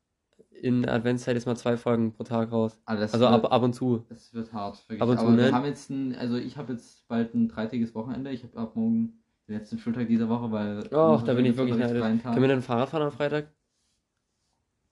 in 0.51 0.87
Adventszeit 0.87 1.35
jetzt 1.35 1.45
mal 1.45 1.55
zwei 1.57 1.77
Folgen 1.77 2.13
pro 2.13 2.23
Tag 2.23 2.51
raus. 2.51 2.79
Das 2.85 3.13
Also 3.13 3.25
wird, 3.25 3.33
ab, 3.33 3.51
ab 3.51 3.63
und 3.63 3.73
zu. 3.73 4.05
Es 4.09 4.33
wird 4.33 4.53
hart, 4.53 4.77
wirklich. 4.87 5.01
Ab 5.01 5.09
und 5.09 5.17
zu, 5.17 5.25
Aber 5.25 5.37
wir 5.37 5.45
ne? 5.45 5.51
haben 5.51 5.65
jetzt 5.65 5.89
ein, 5.89 6.15
also 6.15 6.37
ich 6.37 6.57
habe 6.57 6.73
jetzt 6.73 7.07
bald 7.07 7.33
ein 7.33 7.49
dreitägiges 7.49 7.93
Wochenende. 7.95 8.31
Ich 8.31 8.43
habe 8.43 8.57
ab 8.57 8.75
morgen 8.75 9.13
den 9.47 9.57
letzten 9.57 9.77
Schultag 9.77 10.07
dieser 10.07 10.29
Woche, 10.29 10.51
weil. 10.51 10.79
Och, 10.93 11.23
da 11.23 11.33
bin 11.33 11.45
ich 11.45 11.57
wirklich 11.57 11.77
neidisch. 11.77 12.23
Können 12.23 12.41
wir 12.41 12.47
dann 12.47 12.61
Fahrrad 12.61 12.89
fahren 12.89 13.03
am 13.03 13.11
Freitag? 13.11 13.51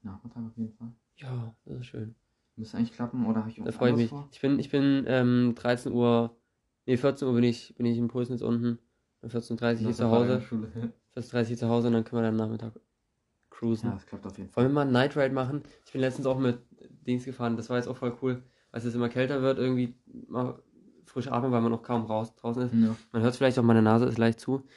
Nachmittag 0.03 0.43
auf 0.45 0.57
jeden 0.57 0.73
Fall. 0.73 0.91
Ja, 1.15 1.55
das 1.65 1.79
ist 1.79 1.85
schön. 1.85 2.15
Müsste 2.61 2.77
eigentlich 2.77 2.93
klappen, 2.93 3.25
oder 3.25 3.39
habe 3.39 3.49
ich 3.49 3.59
Da 3.59 3.71
freue 3.71 3.89
ich 3.89 3.97
mich. 3.97 4.09
vor? 4.09 4.29
Ich 4.31 4.39
bin, 4.39 4.59
ich 4.59 4.69
bin 4.69 5.05
ähm, 5.07 5.55
13 5.55 5.91
Uhr, 5.93 6.37
nee, 6.85 6.95
14 6.95 7.27
Uhr 7.27 7.33
bin 7.33 7.43
ich, 7.43 7.73
bin 7.73 7.87
ich 7.87 7.97
im 7.97 8.07
Pulsnitz 8.07 8.43
unten. 8.43 8.77
Um 9.21 9.29
14.30 9.29 9.61
Uhr 9.73 9.77
hier 9.79 9.93
zu 9.93 10.11
Hause. 10.11 10.41
Schule. 10.41 10.93
14.30 11.15 11.33
Uhr 11.33 11.43
hier 11.45 11.57
zu 11.57 11.69
Hause 11.69 11.87
und 11.87 11.93
dann 11.93 12.03
können 12.03 12.21
wir 12.21 12.29
dann 12.29 12.39
am 12.39 12.47
Nachmittag 12.47 12.79
cruisen. 13.49 13.87
Ja, 13.87 13.93
das 13.93 14.05
klappt 14.05 14.27
auf 14.27 14.37
jeden 14.37 14.51
Fall. 14.51 14.63
Wollen 14.63 14.73
wir 14.73 14.75
mal 14.75 14.81
einen 14.81 14.91
Night 14.91 15.17
Ride 15.17 15.33
machen? 15.33 15.63
Ich 15.87 15.91
bin 15.91 16.01
letztens 16.01 16.27
auch 16.27 16.37
mit 16.37 16.59
Dings 17.07 17.25
gefahren, 17.25 17.57
das 17.57 17.67
war 17.71 17.77
jetzt 17.77 17.87
auch 17.87 17.97
voll 17.97 18.15
cool, 18.21 18.43
als 18.71 18.85
es 18.85 18.93
immer 18.93 19.09
kälter 19.09 19.41
wird, 19.41 19.57
irgendwie 19.57 19.95
mal 20.27 20.61
frisch 21.05 21.29
atmen, 21.29 21.51
weil 21.51 21.61
man 21.61 21.71
noch 21.71 21.81
kaum 21.81 22.05
raus 22.05 22.35
draußen 22.35 22.61
ist. 22.61 22.73
Ja. 22.75 22.95
Man 23.11 23.23
hört 23.23 23.31
es 23.31 23.37
vielleicht 23.37 23.57
auch, 23.57 23.63
meine 23.63 23.81
Nase 23.81 24.05
ist 24.05 24.19
leicht 24.19 24.39
zu. 24.39 24.67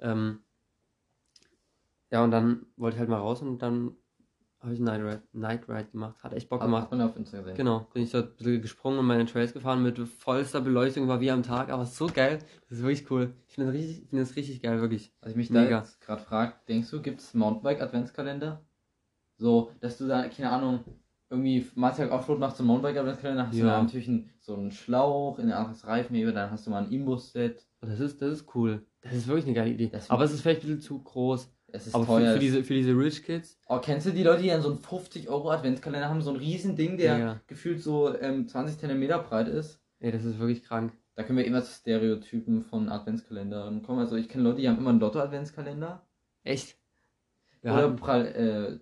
Ähm, 0.00 0.38
ja, 2.10 2.24
und 2.24 2.30
dann 2.30 2.64
wollte 2.78 2.94
ich 2.94 3.00
halt 3.00 3.10
mal 3.10 3.18
raus 3.18 3.42
und 3.42 3.58
dann 3.58 3.94
habe 4.60 4.74
ich 4.74 4.80
Night 4.80 5.00
Ride, 5.00 5.22
Night 5.32 5.68
Ride 5.68 5.86
gemacht. 5.92 6.22
Hat 6.22 6.32
echt 6.32 6.48
Bock 6.48 6.60
gemacht. 6.60 6.84
hat 6.84 6.90
man 6.90 7.02
auf 7.02 7.16
Instagram 7.16 7.44
gesehen. 7.44 7.56
Genau, 7.56 7.86
bin 7.92 8.02
ich 8.02 8.10
dort 8.10 8.30
ein 8.32 8.36
bisschen 8.36 8.62
gesprungen 8.62 8.98
und 8.98 9.06
meine 9.06 9.24
Trails 9.26 9.52
gefahren 9.52 9.82
mit 9.82 9.98
vollster 9.98 10.60
Beleuchtung, 10.60 11.06
war 11.08 11.20
wie 11.20 11.30
am 11.30 11.42
Tag, 11.42 11.70
aber 11.70 11.86
so 11.86 12.06
geil. 12.08 12.38
Das 12.68 12.78
ist 12.78 12.84
wirklich 12.84 13.10
cool. 13.10 13.34
Ich 13.46 13.54
finde 13.54 13.72
das 13.72 13.80
richtig, 13.80 14.02
ich 14.02 14.08
finde 14.10 14.24
das 14.24 14.36
richtig 14.36 14.62
geil, 14.62 14.80
wirklich. 14.80 15.12
Was 15.20 15.30
ich 15.30 15.36
mich 15.36 15.50
Mega. 15.50 15.80
da 15.80 15.86
gerade 16.04 16.22
frage, 16.22 16.54
denkst 16.68 16.90
du, 16.90 17.00
gibt 17.00 17.20
es 17.20 17.34
Mountainbike 17.34 17.80
Adventskalender? 17.80 18.64
So, 19.36 19.70
dass 19.80 19.98
du 19.98 20.08
da, 20.08 20.28
keine 20.28 20.50
Ahnung, 20.50 20.80
irgendwie 21.30 21.64
Martial 21.74 22.10
Offroad 22.10 22.38
so 22.50 22.58
einen 22.62 22.66
Mountainbike 22.66 22.96
Adventskalender, 22.98 23.46
hast 23.46 23.54
du 23.54 23.58
Ja. 23.60 23.66
da 23.76 23.82
natürlich 23.82 24.08
einen, 24.08 24.30
so 24.40 24.56
einen 24.56 24.72
Schlauch, 24.72 25.38
in 25.38 25.48
der 25.48 25.58
anderes 25.58 25.86
Reifenheber, 25.86 26.32
dann 26.32 26.50
hast 26.50 26.66
du 26.66 26.70
mal 26.70 26.84
ein 26.84 26.90
Imbus-Set. 26.90 27.64
Das 27.80 28.00
ist, 28.00 28.20
das 28.20 28.32
ist 28.40 28.54
cool. 28.56 28.84
Das 29.02 29.12
ist 29.14 29.28
wirklich 29.28 29.44
eine 29.46 29.54
geile 29.54 29.70
Idee. 29.70 29.92
Aber 30.08 30.24
es 30.24 30.32
ist 30.32 30.40
vielleicht 30.40 30.62
ein 30.64 30.66
bisschen 30.66 30.80
zu 30.80 31.00
groß. 31.02 31.48
Es 31.70 31.86
ist 31.86 31.94
aber 31.94 32.04
für, 32.06 32.12
teuer. 32.12 32.32
für, 32.34 32.38
diese, 32.38 32.64
für 32.64 32.74
diese 32.74 32.92
Rich 32.96 33.24
Kids, 33.24 33.58
oh, 33.68 33.78
kennst 33.78 34.06
du 34.06 34.10
die 34.10 34.22
Leute, 34.22 34.42
die 34.42 34.48
dann 34.48 34.62
so 34.62 34.70
einen 34.70 34.78
50 34.78 35.28
Euro 35.28 35.50
Adventskalender 35.50 36.08
haben, 36.08 36.22
so 36.22 36.30
ein 36.30 36.36
riesen 36.36 36.76
Ding, 36.76 36.96
der 36.96 37.18
Ja. 37.18 37.40
gefühlt 37.46 37.82
so 37.82 38.14
ähm, 38.18 38.48
20 38.48 38.78
Zentimeter 38.78 39.18
breit 39.18 39.48
ist? 39.48 39.80
ey, 40.00 40.12
das 40.12 40.24
ist 40.24 40.38
wirklich 40.38 40.62
krank. 40.62 40.92
Da 41.16 41.24
können 41.24 41.38
wir 41.38 41.44
immer 41.44 41.62
zu 41.62 41.72
Stereotypen 41.72 42.62
von 42.62 42.88
Adventskalendern 42.88 43.82
kommen. 43.82 43.98
Also 43.98 44.14
ich 44.16 44.28
kenne 44.28 44.44
Leute, 44.44 44.60
die 44.60 44.68
haben 44.68 44.78
immer 44.78 44.90
einen 44.90 45.00
Lotto-Adventskalender. 45.00 46.06
Echt? 46.44 46.76
Wir 47.62 47.72
Oder 47.72 47.82
hatten- 47.82 47.96
Pral 47.96 48.26
äh, 48.26 48.78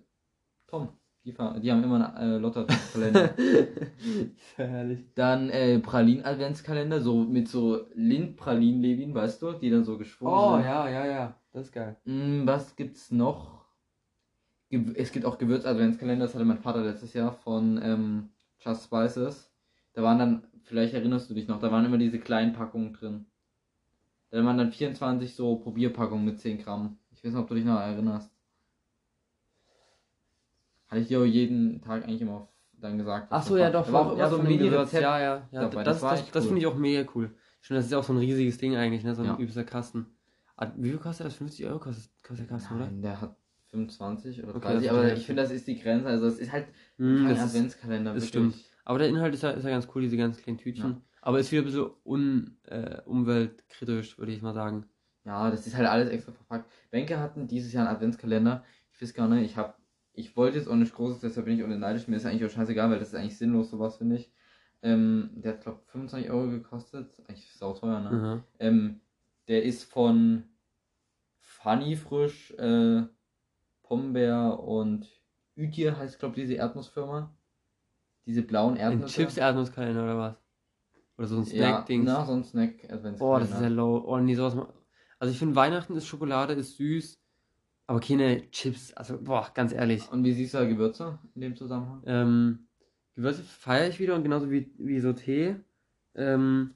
Tom, 0.67 0.89
die, 1.25 1.33
die 1.33 1.71
haben 1.71 1.83
immer 1.83 2.15
einen 2.15 2.33
äh, 2.35 2.37
Lotto-Adventskalender. 2.37 3.31
herrlich. 4.55 4.99
Dann 5.15 5.49
äh, 5.49 5.79
Pralin-Adventskalender, 5.79 7.01
so 7.01 7.15
mit 7.23 7.47
so 7.47 7.87
Lind-Pralin-Levin, 7.95 9.13
weißt 9.13 9.41
du, 9.41 9.53
die 9.53 9.69
dann 9.69 9.83
so 9.83 9.97
geschwungen 9.97 10.33
Oh, 10.33 10.55
sind. 10.57 10.65
ja, 10.65 10.89
ja, 10.89 11.05
ja. 11.05 11.35
Das 11.57 11.65
ist 11.65 11.71
geil. 11.73 11.97
Mm, 12.05 12.45
was 12.45 12.75
gibt's 12.75 13.09
noch? 13.09 13.65
Es 14.93 15.11
gibt 15.11 15.25
auch 15.25 15.39
Gewürz-Adventskalender, 15.39 16.25
das 16.25 16.35
hatte 16.35 16.45
mein 16.45 16.59
Vater 16.59 16.83
letztes 16.83 17.13
Jahr 17.15 17.31
von 17.31 17.79
ähm, 17.81 18.29
Just 18.59 18.83
Spices. 18.83 19.51
Da 19.93 20.03
waren 20.03 20.19
dann, 20.19 20.43
vielleicht 20.65 20.93
erinnerst 20.93 21.31
du 21.31 21.33
dich 21.33 21.47
noch, 21.47 21.59
da 21.59 21.71
waren 21.71 21.83
immer 21.83 21.97
diese 21.97 22.19
kleinen 22.19 22.53
Packungen 22.53 22.93
drin. 22.93 23.25
Da 24.29 24.45
waren 24.45 24.59
dann 24.59 24.71
24 24.71 25.33
so 25.33 25.55
Probierpackungen 25.55 26.25
mit 26.25 26.37
10 26.39 26.59
Gramm. 26.59 26.99
Ich 27.09 27.23
weiß 27.23 27.31
nicht, 27.31 27.41
ob 27.41 27.47
du 27.47 27.55
dich 27.55 27.65
noch 27.65 27.79
erinnerst. 27.79 28.31
Hatte 30.89 31.01
ich 31.01 31.07
dir 31.07 31.25
jeden 31.25 31.81
Tag 31.81 32.03
eigentlich 32.03 32.21
immer 32.21 32.49
dann 32.73 32.99
gesagt. 32.99 33.29
Ach 33.31 33.39
was 33.39 33.47
so, 33.47 33.55
das 33.55 33.63
ja 33.63 33.71
doch. 33.71 33.91
War 33.91 34.01
auch 34.05 34.11
immer 34.11 34.19
ja, 34.19 34.29
so 34.29 34.37
ein. 34.37 34.45
Mini-Rezept. 34.45 35.01
Ja, 35.01 35.19
ja, 35.19 35.49
ja. 35.51 35.61
dabei. 35.61 35.83
Das, 35.83 36.01
Das 36.01 36.19
das, 36.19 36.31
das 36.31 36.43
cool. 36.43 36.49
finde 36.49 36.61
ich 36.61 36.67
auch 36.67 36.75
mega 36.75 37.09
cool. 37.15 37.31
Stimmt, 37.61 37.79
das 37.79 37.85
ist 37.85 37.91
ja 37.91 37.97
auch 37.97 38.03
so 38.03 38.13
ein 38.13 38.19
riesiges 38.19 38.59
Ding 38.59 38.75
eigentlich, 38.75 39.03
ne? 39.03 39.15
So 39.15 39.23
ein 39.23 39.29
Ja. 39.29 39.37
übelster 39.37 39.63
Kasten. 39.63 40.16
Wie 40.77 40.89
viel 40.89 40.97
kostet 40.99 41.27
das? 41.27 41.35
50 41.35 41.65
Euro 41.65 41.79
kostet, 41.79 42.11
kostet 42.23 42.49
der 42.49 42.57
Kasten, 42.57 42.75
oder? 42.75 42.87
Der 42.87 43.21
hat 43.21 43.35
25 43.69 44.43
oder 44.43 44.55
Okay, 44.55 44.67
30, 44.73 44.87
das 44.87 44.97
aber 44.97 45.11
ist 45.11 45.19
ich 45.19 45.25
finde, 45.25 45.41
das 45.43 45.51
ist 45.51 45.67
die 45.67 45.79
Grenze. 45.79 46.07
Also 46.07 46.25
es 46.27 46.39
ist 46.39 46.51
halt 46.51 46.67
Hm, 46.97 47.17
kein 47.25 47.35
das 47.35 47.39
ist, 47.39 47.49
Adventskalender. 47.55 48.13
das 48.13 48.27
stimmt. 48.27 48.55
aber 48.85 48.99
der 48.99 49.09
Inhalt 49.09 49.33
ist 49.33 49.43
ja, 49.43 49.51
ist 49.51 49.63
ja 49.63 49.69
ganz 49.69 49.87
cool, 49.93 50.01
diese 50.01 50.17
ganz 50.17 50.37
kleinen 50.37 50.57
Tütchen. 50.57 50.89
Ja. 50.91 51.01
Aber 51.21 51.39
ist 51.39 51.51
wieder 51.51 51.61
ein 51.63 51.65
bisschen 51.65 51.89
un, 52.05 52.57
äh, 52.63 53.01
umweltkritisch, 53.05 54.17
würde 54.17 54.31
ich 54.31 54.41
mal 54.41 54.53
sagen. 54.53 54.85
Ja, 55.25 55.51
das 55.51 55.67
ist 55.67 55.75
halt 55.75 55.87
alles 55.87 56.09
extra 56.09 56.31
verpackt. 56.31 56.71
Benke 56.89 57.19
hatten 57.19 57.47
dieses 57.47 57.73
Jahr 57.73 57.85
einen 57.85 57.95
Adventskalender. 57.95 58.63
Ich 58.93 59.01
weiß 59.01 59.13
gar 59.13 59.27
nicht, 59.27 59.43
ich 59.51 59.57
habe, 59.57 59.73
ich 60.13 60.37
wollte 60.37 60.57
jetzt 60.57 60.69
auch 60.69 60.75
nicht 60.75 60.95
großes, 60.95 61.19
deshalb 61.19 61.45
bin 61.45 61.59
ich 61.59 61.65
nicht 61.67 61.79
neidisch. 61.79 62.07
Mir 62.07 62.15
ist 62.15 62.25
eigentlich 62.25 62.45
auch 62.45 62.55
scheißegal, 62.55 62.89
weil 62.89 62.99
das 62.99 63.09
ist 63.09 63.15
eigentlich 63.15 63.37
sinnlos, 63.37 63.69
sowas 63.69 63.97
finde 63.97 64.15
ich. 64.15 64.31
Ähm, 64.81 65.31
der 65.35 65.53
hat, 65.53 65.61
glaube 65.61 65.81
25 65.87 66.31
Euro 66.31 66.49
gekostet. 66.49 67.11
Eigentlich 67.27 67.51
sauteuer, 67.53 67.99
ne? 67.99 68.09
Aha. 68.09 68.43
Ähm, 68.59 69.01
der 69.47 69.63
ist 69.63 69.83
von 69.85 70.43
Funny 71.39 71.95
Frisch, 71.95 72.51
äh, 72.51 73.03
Pombeer 73.83 74.59
und 74.59 75.07
Ütier 75.55 75.97
heißt, 75.97 76.19
glaube 76.19 76.35
diese 76.35 76.53
Erdnussfirma. 76.55 77.35
Diese 78.25 78.41
blauen 78.41 78.73
Ein 78.73 78.79
Erdnüsse. 78.79 79.13
Chips-Erdnusskalender 79.15 80.03
oder 80.03 80.17
was? 80.17 80.35
Oder 81.17 81.27
so 81.27 81.37
ein 81.37 81.43
ja, 81.45 81.69
Snack-Dings. 81.69 82.05
na, 82.05 82.25
so 82.25 82.33
ein 82.33 82.43
Snack-Adventskalender. 82.43 83.17
Boah, 83.17 83.39
das 83.39 83.51
ist 83.51 83.61
ja 83.61 83.69
low. 83.69 84.03
Oh, 84.05 84.17
nee, 84.19 84.35
sowas. 84.35 84.55
Also 85.17 85.31
ich 85.31 85.39
finde 85.39 85.55
Weihnachten 85.55 85.95
ist 85.95 86.05
Schokolade, 86.05 86.53
ist 86.53 86.77
süß, 86.77 87.19
aber 87.87 88.01
keine 88.01 88.51
Chips. 88.51 88.93
Also, 88.93 89.17
boah, 89.21 89.49
ganz 89.53 89.71
ehrlich. 89.71 90.11
Und 90.11 90.23
wie 90.25 90.33
siehst 90.33 90.53
du 90.53 90.59
da 90.59 90.65
Gewürze 90.65 91.19
in 91.33 91.41
dem 91.41 91.55
Zusammenhang? 91.55 92.03
Ähm, 92.05 92.67
Gewürze 93.15 93.41
feiere 93.43 93.87
ich 93.87 93.99
wieder 93.99 94.13
und 94.13 94.23
genauso 94.23 94.51
wie, 94.51 94.71
wie 94.77 94.99
so 94.99 95.13
Tee. 95.13 95.55
Ähm, 96.13 96.75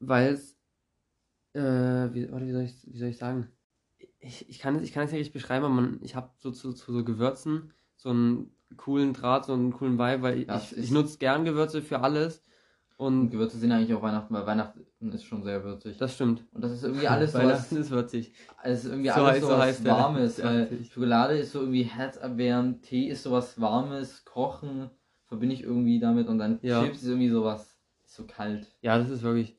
weil 0.00 0.34
es, 0.34 0.53
äh, 1.54 2.12
wie, 2.14 2.30
warte, 2.30 2.46
wie, 2.46 2.52
soll 2.52 2.62
ich, 2.62 2.74
wie 2.86 2.98
soll 2.98 3.08
ich 3.08 3.18
sagen? 3.18 3.48
Ich, 4.20 4.48
ich 4.48 4.58
kann 4.58 4.76
es 4.76 4.82
ich 4.82 4.92
kann 4.92 5.04
es 5.04 5.10
nicht 5.12 5.20
richtig 5.20 5.34
beschreiben, 5.34 5.64
aber 5.64 5.74
man, 5.74 5.98
ich 6.02 6.14
habe 6.16 6.30
so 6.38 6.50
zu, 6.50 6.72
zu 6.72 6.92
so 6.92 7.04
Gewürzen 7.04 7.72
so 7.96 8.10
einen 8.10 8.50
coolen 8.76 9.12
Draht, 9.12 9.44
so 9.46 9.52
einen 9.52 9.72
coolen 9.72 9.98
Vibe, 9.98 10.22
weil 10.22 10.38
ich, 10.40 10.48
ist- 10.48 10.72
ich 10.76 10.90
nutze 10.90 11.18
gern 11.18 11.44
Gewürze 11.44 11.80
für 11.82 12.00
alles. 12.00 12.42
Und 12.96 13.22
Und 13.22 13.30
Gewürze 13.30 13.58
sind 13.58 13.72
eigentlich 13.72 13.92
auch 13.92 14.02
Weihnachten, 14.02 14.32
weil 14.32 14.46
Weihnachten 14.46 14.86
ist 15.12 15.24
schon 15.24 15.42
sehr 15.42 15.64
würzig. 15.64 15.96
das 15.98 16.14
stimmt. 16.14 16.44
und 16.52 16.62
das 16.62 16.70
ist 16.72 16.84
irgendwie 16.84 17.08
alles 17.08 17.34
was, 17.34 17.42
Weihnachten 17.42 17.76
ist 17.76 17.90
würzig. 17.90 18.32
es 18.62 18.84
ist 18.84 18.90
irgendwie 18.90 19.08
So 19.08 19.14
alles 19.16 19.36
heißt- 19.42 19.46
so, 19.46 19.48
was 19.58 19.84
Warmes, 19.84 20.38
weil. 20.44 20.84
Schokolade 20.84 21.36
ist 21.38 21.52
so 21.52 21.60
irgendwie 21.60 21.82
herzerwärmend, 21.82 22.82
Tee 22.82 23.08
ist 23.08 23.24
sowas 23.24 23.60
Warmes, 23.60 24.24
Kochen 24.24 24.90
verbinde 25.26 25.54
ich 25.54 25.62
irgendwie 25.64 25.98
damit 25.98 26.28
und 26.28 26.38
dann 26.38 26.58
Ja. 26.62 26.84
Chips 26.84 27.02
ist 27.02 27.08
irgendwie 27.08 27.28
sowas, 27.30 27.76
ist 28.04 28.14
so 28.14 28.24
kalt. 28.26 28.66
Ja, 28.80 28.96
das 28.98 29.10
ist 29.10 29.22
wirklich 29.22 29.56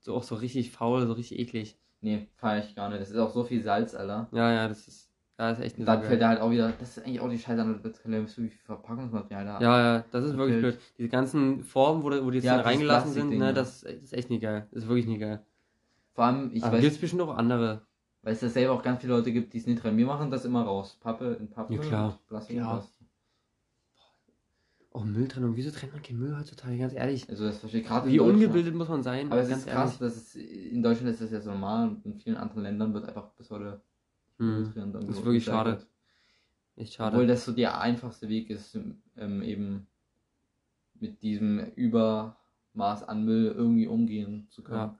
so 0.00 0.14
auch 0.14 0.22
so 0.22 0.34
richtig 0.34 0.70
faul, 0.70 1.06
so 1.06 1.12
richtig 1.12 1.38
eklig. 1.38 1.78
Nee, 2.00 2.26
feiere 2.36 2.64
ich 2.64 2.74
gar 2.74 2.88
nicht. 2.88 3.00
Das 3.00 3.10
ist 3.10 3.16
auch 3.18 3.30
so 3.30 3.44
viel 3.44 3.62
Salz, 3.62 3.94
Alter. 3.94 4.28
Ja, 4.32 4.52
ja, 4.52 4.68
das 4.68 4.88
ist, 4.88 5.10
da 5.36 5.50
ist 5.50 5.60
echt 5.60 5.76
eine 5.76 5.84
dann 5.84 5.98
Sache. 5.98 6.08
fällt 6.08 6.22
da 6.22 6.28
halt 6.28 6.40
auch 6.40 6.50
wieder, 6.50 6.72
das 6.80 6.96
ist 6.96 7.04
eigentlich 7.04 7.20
auch 7.20 7.28
die 7.28 7.38
Scheiße 7.38 7.60
an 7.60 7.82
der 8.06 8.22
wie 8.22 8.26
viel 8.26 8.50
Verpackungsmaterial 8.64 9.44
da 9.44 9.60
Ja, 9.60 9.78
ja, 9.96 10.04
das 10.10 10.24
ist 10.24 10.36
wirklich 10.36 10.56
Natürlich. 10.56 10.76
blöd. 10.76 10.94
Diese 10.98 11.08
ganzen 11.10 11.62
Formen, 11.62 12.02
wo, 12.02 12.06
wo 12.24 12.30
die 12.30 12.38
jetzt 12.38 12.44
Ja, 12.46 12.60
reingelassen 12.60 13.12
sind, 13.12 13.30
ne, 13.30 13.46
ja. 13.46 13.52
das, 13.52 13.82
das 13.82 13.92
ist 13.92 14.14
echt 14.14 14.30
nicht 14.30 14.42
geil. 14.42 14.66
Das 14.72 14.84
ist 14.84 14.88
wirklich 14.88 15.06
nicht 15.06 15.20
geil. 15.20 15.44
Vor 16.14 16.24
allem, 16.24 16.50
ich 16.54 16.64
Aber 16.64 16.74
weiß, 16.76 16.80
gibt's 16.82 16.98
bestimmt 16.98 17.22
auch 17.22 17.36
andere. 17.36 17.82
weil 18.22 18.32
es 18.32 18.40
dasselbe 18.40 18.72
auch 18.72 18.82
ganz 18.82 19.00
viele 19.02 19.14
Leute 19.14 19.30
gibt, 19.32 19.52
die 19.52 19.58
es 19.58 19.66
nicht 19.66 19.84
rein. 19.84 19.96
Wir 19.96 20.06
machen 20.06 20.30
das 20.30 20.44
immer 20.46 20.62
raus. 20.62 20.96
Pappe 21.00 21.36
in 21.38 21.48
Pappe. 21.50 21.74
Ja, 21.74 21.80
klar. 21.80 22.06
und 22.12 22.26
Plastik 22.26 22.56
Ja. 22.56 22.72
Plastik. 22.72 22.99
Oh, 24.92 25.00
Mülltrennung. 25.00 25.56
Wieso 25.56 25.70
trennt 25.70 25.92
man 25.92 26.02
keinen 26.02 26.18
Müll 26.18 26.36
heutzutage? 26.36 26.76
Ganz 26.76 26.92
ehrlich. 26.94 27.28
Also 27.28 27.44
das 27.44 27.58
verstehe 27.58 27.80
ich 27.80 27.86
gerade 27.86 28.08
Wie 28.08 28.18
ungebildet 28.18 28.74
muss 28.74 28.88
man 28.88 29.02
sein? 29.02 29.30
Aber 29.30 29.40
es 29.40 29.48
ganz 29.48 29.64
ist 29.64 29.70
krass, 29.70 29.98
dass 29.98 30.16
es 30.16 30.34
in 30.34 30.82
Deutschland 30.82 31.12
ist 31.12 31.20
das 31.22 31.30
ja 31.30 31.40
so 31.40 31.50
normal 31.50 31.88
und 31.90 32.04
in 32.04 32.16
vielen 32.16 32.36
anderen 32.36 32.64
Ländern 32.64 32.92
wird 32.92 33.04
einfach 33.04 33.30
bis 33.34 33.50
heute 33.50 33.80
Hm. 34.40 34.72
Das 34.74 35.16
ist 35.18 35.24
wirklich 35.24 35.44
schade. 35.44 35.72
recycelt. 35.72 35.90
Echt 36.76 36.94
schade. 36.94 37.14
Obwohl 37.14 37.26
das 37.26 37.44
so 37.44 37.52
der 37.52 37.78
einfachste 37.80 38.28
Weg 38.28 38.48
ist, 38.48 38.74
ähm, 39.16 39.42
eben 39.42 39.86
mit 40.98 41.22
diesem 41.22 41.58
Übermaß 41.74 43.02
an 43.06 43.24
Müll 43.24 43.52
irgendwie 43.54 43.86
umgehen 43.86 44.46
zu 44.50 44.62
können. 44.62 44.96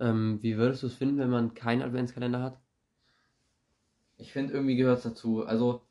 Ja. 0.00 0.10
ähm, 0.10 0.42
wie 0.42 0.56
würdest 0.56 0.82
du 0.82 0.88
es 0.88 0.94
finden, 0.94 1.18
wenn 1.18 1.30
man 1.30 1.54
keinen 1.54 1.82
Adventskalender 1.82 2.42
hat? 2.42 2.58
Ich 4.16 4.32
finde, 4.32 4.52
irgendwie 4.52 4.76
gehört 4.76 4.98
es 4.98 5.04
dazu. 5.04 5.44
Also, 5.46 5.82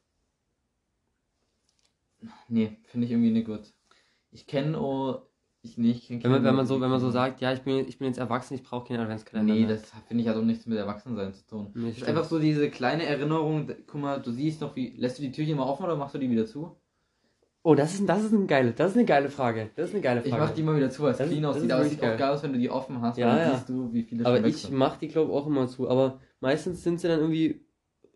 nee, 2.47 2.77
finde 2.85 3.05
ich 3.05 3.11
irgendwie 3.11 3.31
nicht 3.31 3.47
gut. 3.47 3.73
Ich 4.31 4.47
kenne 4.47 4.77
auch, 4.77 5.23
ich 5.61 5.77
nicht. 5.77 6.07
kenn 6.07 6.23
Wenn 6.23 6.31
man, 6.31 6.43
wenn 6.43 6.55
man 6.55 6.65
so, 6.65 6.81
wenn 6.81 6.89
man 6.89 6.99
so 6.99 7.11
sagt, 7.11 7.41
ja, 7.41 7.53
ich 7.53 7.61
bin, 7.61 7.87
ich 7.87 7.97
bin 7.99 8.07
jetzt 8.07 8.17
erwachsen, 8.17 8.55
ich 8.55 8.63
brauche 8.63 8.87
keinen 8.87 9.01
Adventskalender. 9.01 9.53
Nee, 9.53 9.65
mehr. 9.65 9.69
das 9.69 9.83
finde 10.07 10.23
ich 10.23 10.29
hat 10.29 10.35
auch 10.35 10.41
nichts 10.41 10.65
mit 10.65 10.77
Erwachsensein 10.77 11.33
zu 11.33 11.45
tun. 11.45 11.71
Nee, 11.75 11.89
ist 11.89 12.03
einfach 12.03 12.23
so 12.23 12.39
diese 12.39 12.69
kleine 12.69 13.05
Erinnerung, 13.05 13.69
guck 13.87 14.01
mal, 14.01 14.21
du 14.21 14.31
siehst 14.31 14.61
noch 14.61 14.75
wie, 14.75 14.95
lässt 14.97 15.19
du 15.19 15.23
die 15.23 15.31
Türchen 15.31 15.57
mal 15.57 15.63
offen 15.63 15.85
oder 15.85 15.95
machst 15.95 16.15
du 16.15 16.19
die 16.19 16.29
wieder 16.29 16.45
zu? 16.45 16.75
Oh, 17.63 17.75
das 17.75 17.93
ist, 17.93 18.09
das 18.09 18.23
ist 18.23 18.33
eine 18.33 18.47
geile, 18.47 18.71
das 18.71 18.91
ist 18.91 18.97
eine 18.97 19.05
geile 19.05 19.29
Frage. 19.29 19.69
Das 19.75 19.89
ist 19.89 19.93
eine 19.93 20.01
geile 20.01 20.21
Ich 20.23 20.29
Frage. 20.29 20.43
mach 20.43 20.51
die 20.51 20.63
mal 20.63 20.75
wieder 20.75 20.89
zu, 20.89 21.03
weil 21.03 21.11
es 21.11 21.17
clean 21.17 21.45
aussieht. 21.45 21.71
Aber 21.71 21.83
es 21.83 21.91
sieht 21.91 22.01
auch 22.01 22.17
geil. 22.17 22.33
aus, 22.33 22.41
wenn 22.41 22.53
du 22.53 22.59
die 22.59 22.71
offen 22.71 22.99
hast. 23.01 23.17
Ja, 23.19 23.37
ja. 23.37 23.51
siehst 23.51 23.69
du, 23.69 23.93
wie 23.93 24.01
viele 24.01 24.25
aber 24.25 24.43
ich 24.43 24.71
mach 24.71 24.97
die, 24.97 25.09
glaube 25.09 25.31
auch 25.31 25.45
immer 25.45 25.67
zu. 25.67 25.87
Aber 25.87 26.19
meistens 26.39 26.83
sind 26.83 26.99
sie 26.99 27.07
dann 27.07 27.19
irgendwie 27.19 27.63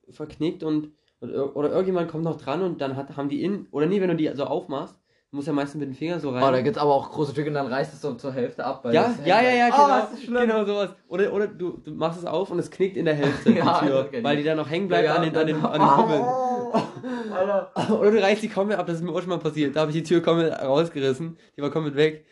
verknickt 0.09 0.63
und, 0.63 0.91
ir- 1.21 1.55
oder 1.55 1.69
irgendjemand 1.69 2.09
kommt 2.09 2.23
noch 2.23 2.37
dran 2.37 2.61
und 2.61 2.81
dann 2.81 2.95
hat, 2.95 3.15
haben 3.17 3.29
die 3.29 3.41
in, 3.43 3.67
oder 3.71 3.85
nie, 3.85 4.01
wenn 4.01 4.09
du 4.09 4.15
die 4.15 4.29
so 4.35 4.43
aufmachst, 4.45 4.95
du 5.31 5.35
musst 5.37 5.47
ja 5.47 5.53
meistens 5.53 5.79
mit 5.79 5.89
dem 5.89 5.95
Finger 5.95 6.19
so 6.19 6.29
rein. 6.29 6.43
Oh, 6.43 6.51
da 6.51 6.61
gibt's 6.61 6.77
aber 6.79 6.93
auch 6.93 7.11
große 7.11 7.31
Stücke 7.31 7.49
und 7.49 7.55
dann 7.55 7.67
reißt 7.67 7.93
es 7.93 8.01
so 8.01 8.13
zur 8.13 8.31
Hälfte 8.33 8.63
ab. 8.65 8.85
ja, 8.85 8.91
ja, 9.25 9.41
ja, 9.41 9.41
ja, 9.41 9.65
hängt. 9.65 9.75
genau, 9.75 9.85
Oh, 9.85 9.87
das 9.89 10.13
ist 10.13 10.23
schlimm. 10.23 10.41
genau 10.47 10.65
sowas. 10.65 10.89
Oder, 11.07 11.33
oder 11.33 11.47
du, 11.47 11.77
du 11.77 11.91
machst 11.91 12.19
es 12.19 12.25
auf 12.25 12.51
und 12.51 12.59
es 12.59 12.69
knickt 12.71 12.95
in 12.97 13.05
der 13.05 13.15
Hälfte, 13.15 13.51
Ja, 13.53 13.79
die 13.81 13.85
Tür, 13.87 14.09
ich. 14.11 14.23
weil 14.23 14.37
die 14.37 14.43
dann 14.43 14.57
noch 14.57 14.69
hängen 14.69 14.87
bleibt 14.87 15.05
Ja, 15.05 15.15
an 15.15 15.23
den, 15.23 15.35
an 15.35 15.47
den, 15.47 15.61
dann- 15.61 15.71
an 15.81 16.09
den. 16.09 16.21
Oh, 16.21 16.73
Alter. 17.33 17.71
Oder 17.99 18.11
du 18.11 18.21
reißt 18.21 18.41
die 18.43 18.49
komplett 18.49 18.79
ab, 18.79 18.87
das 18.87 18.97
ist 18.97 19.03
mir 19.03 19.11
auch 19.11 19.19
schon 19.19 19.29
mal 19.29 19.39
passiert. 19.39 19.75
Da 19.75 19.81
habe 19.81 19.91
ich 19.91 19.97
die 19.97 20.03
Tür 20.03 20.21
komplett 20.21 20.53
rausgerissen, 20.61 21.37
die 21.57 21.61
war 21.61 21.69
komplett 21.69 21.95
weg. 21.95 22.25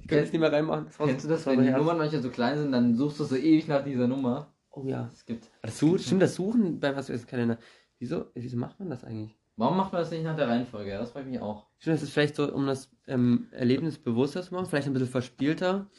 Ich 0.00 0.08
konnte 0.08 0.24
es 0.24 0.32
nicht 0.32 0.40
mehr 0.40 0.52
reinmachen. 0.52 0.86
Das 0.86 0.96
Kennst 0.98 1.24
du 1.24 1.28
das, 1.28 1.46
wenn 1.46 1.62
die 1.62 1.70
Nummern 1.70 1.98
manchmal 1.98 2.22
so 2.22 2.30
klein 2.30 2.58
sind, 2.58 2.72
dann 2.72 2.94
suchst 2.96 3.20
du 3.20 3.24
so 3.24 3.36
ewig 3.36 3.68
nach 3.68 3.84
dieser 3.84 4.08
Nummer. 4.08 4.52
Oh 4.72 4.84
ja. 4.84 5.10
Es 5.12 5.24
gibt. 5.26 5.50
Das 5.62 5.78
Suchen, 5.78 5.98
stimmt, 5.98 6.22
das 6.22 6.34
Suchen 6.34 6.80
beim 6.80 6.94
Kalender. 7.28 7.58
Wieso, 8.00 8.26
wieso 8.34 8.56
macht 8.56 8.80
man 8.80 8.90
das 8.90 9.04
eigentlich? 9.04 9.36
Warum 9.56 9.76
macht 9.76 9.92
man 9.92 10.00
das 10.00 10.10
nicht 10.10 10.24
nach 10.24 10.34
der 10.36 10.48
Reihenfolge? 10.48 10.90
Das 10.92 11.10
frage 11.12 11.26
ich 11.26 11.32
mich 11.32 11.40
auch. 11.40 11.66
Stimmt, 11.78 11.96
das 11.96 12.02
ist 12.02 12.12
vielleicht 12.12 12.34
so, 12.34 12.52
um 12.52 12.66
das 12.66 12.90
ähm, 13.06 13.48
Erlebnis 13.50 13.98
bewusster 13.98 14.42
zu 14.42 14.54
machen, 14.54 14.66
vielleicht 14.66 14.86
ein 14.86 14.94
bisschen 14.94 15.08
verspielter 15.08 15.90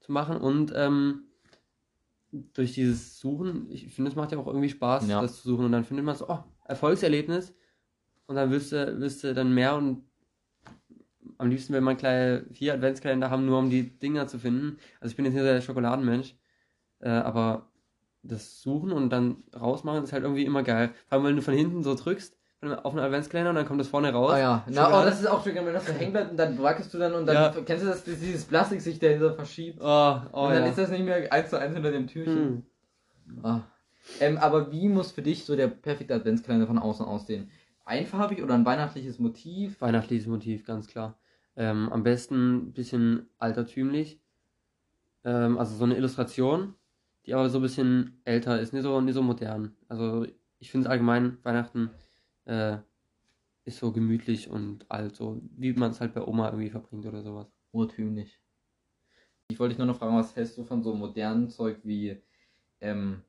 zu 0.00 0.12
machen 0.12 0.36
und 0.36 0.72
ähm, 0.74 1.24
durch 2.30 2.72
dieses 2.74 3.18
Suchen, 3.18 3.68
ich 3.70 3.92
finde, 3.92 4.10
es 4.10 4.16
macht 4.16 4.30
ja 4.32 4.38
auch 4.38 4.46
irgendwie 4.46 4.68
Spaß, 4.68 5.08
Ja. 5.08 5.20
das 5.20 5.42
zu 5.42 5.48
suchen 5.48 5.64
und 5.66 5.72
dann 5.72 5.84
findet 5.84 6.06
man 6.06 6.14
so, 6.14 6.28
oh, 6.28 6.38
Erfolgserlebnis 6.64 7.54
und 8.26 8.36
dann 8.36 8.50
willst 8.50 8.70
du, 8.70 9.00
willst 9.00 9.24
du 9.24 9.34
dann 9.34 9.52
mehr 9.52 9.74
und 9.74 10.04
am 11.38 11.50
liebsten 11.50 11.72
will 11.74 11.80
man 11.80 11.96
kleine 11.96 12.46
vier 12.52 12.74
Adventskalender 12.74 13.30
haben, 13.30 13.46
nur 13.46 13.58
um 13.58 13.68
die 13.68 13.98
Dinger 13.98 14.28
zu 14.28 14.38
finden. 14.38 14.78
Also 15.00 15.10
ich 15.10 15.16
bin 15.16 15.24
jetzt 15.24 15.34
nicht 15.34 15.44
der 15.44 15.60
Schokoladenmensch, 15.60 16.36
äh, 17.00 17.08
aber 17.08 17.71
das 18.22 18.60
Suchen 18.62 18.92
und 18.92 19.10
dann 19.10 19.42
rausmachen 19.58 20.04
ist 20.04 20.12
halt 20.12 20.22
irgendwie 20.22 20.44
immer 20.44 20.62
geil. 20.62 20.90
Vor 21.08 21.18
allem, 21.18 21.26
wenn 21.26 21.36
du 21.36 21.42
von 21.42 21.54
hinten 21.54 21.82
so 21.82 21.94
drückst 21.94 22.38
auf 22.62 22.92
einen 22.92 23.04
Adventskalender 23.04 23.50
und 23.50 23.56
dann 23.56 23.66
kommt 23.66 23.80
das 23.80 23.88
vorne 23.88 24.12
raus. 24.12 24.32
Oh 24.34 24.38
ja, 24.38 24.64
na, 24.68 24.88
oh, 24.88 25.04
das 25.04 25.20
ist 25.20 25.26
auch 25.26 25.42
schön, 25.42 25.56
wenn 25.56 25.72
das 25.72 25.84
so 25.84 25.92
hängen 25.92 26.12
bleibt 26.12 26.30
und 26.30 26.36
dann 26.36 26.62
wackelst 26.62 26.94
du 26.94 26.98
dann 26.98 27.12
und 27.14 27.26
dann, 27.26 27.34
Ja. 27.34 27.62
kennst 27.64 27.84
du 27.84 27.88
das, 27.88 28.04
dieses 28.04 28.44
Plastik 28.44 28.80
sich 28.80 29.00
dahinter 29.00 29.34
verschiebt? 29.34 29.80
Oh, 29.80 30.20
oh 30.32 30.44
und 30.44 30.50
dann 30.52 30.62
ja. 30.62 30.68
ist 30.68 30.78
das 30.78 30.90
nicht 30.90 31.04
mehr 31.04 31.32
eins 31.32 31.50
zu 31.50 31.58
eins 31.58 31.74
hinter 31.74 31.90
dem 31.90 32.06
Türchen. 32.06 32.64
Hm. 33.26 33.44
Ah. 33.44 33.60
Ähm, 34.20 34.38
aber 34.38 34.70
wie 34.70 34.88
muss 34.88 35.10
für 35.10 35.22
dich 35.22 35.44
so 35.44 35.56
der 35.56 35.68
perfekte 35.68 36.14
Adventskalender 36.14 36.68
von 36.68 36.78
außen 36.78 37.04
aussehen? 37.04 37.50
Einfarbig 37.84 38.42
oder 38.42 38.54
ein 38.54 38.64
weihnachtliches 38.64 39.18
Motiv? 39.18 39.80
Weihnachtliches 39.80 40.28
Motiv, 40.28 40.64
ganz 40.64 40.86
klar. 40.86 41.18
Ähm, 41.56 41.92
am 41.92 42.04
besten 42.04 42.56
ein 42.68 42.72
bisschen 42.72 43.28
altertümlich. 43.38 44.20
Ähm, 45.24 45.58
also 45.58 45.74
so 45.74 45.84
eine 45.84 45.96
Illustration, 45.96 46.74
die 47.26 47.34
aber 47.34 47.48
so 47.48 47.58
ein 47.58 47.62
bisschen 47.62 48.20
älter 48.24 48.60
ist, 48.60 48.72
nicht 48.72 48.82
so, 48.82 49.00
nicht 49.00 49.14
so 49.14 49.22
modern. 49.22 49.76
Also 49.88 50.26
ich 50.58 50.70
finde 50.70 50.90
allgemein, 50.90 51.38
Weihnachten 51.42 51.90
äh, 52.44 52.78
ist 53.64 53.78
so 53.78 53.92
gemütlich 53.92 54.50
und 54.50 54.90
alt, 54.90 55.14
so 55.16 55.40
wie 55.56 55.72
man 55.72 55.90
es 55.92 56.00
halt 56.00 56.14
bei 56.14 56.22
Oma 56.22 56.46
irgendwie 56.48 56.70
verbringt 56.70 57.06
oder 57.06 57.22
sowas. 57.22 57.46
Urtümlich. 57.72 58.40
Ich 59.48 59.58
wollte 59.60 59.74
dich 59.74 59.78
nur 59.78 59.86
noch 59.86 59.98
fragen, 59.98 60.16
was 60.16 60.34
hältst 60.34 60.56
du 60.58 60.64
von 60.64 60.82
so 60.82 60.94
modernen 60.94 61.48
Zeug 61.48 61.78
wie 61.84 62.20
ähm, 62.80 63.22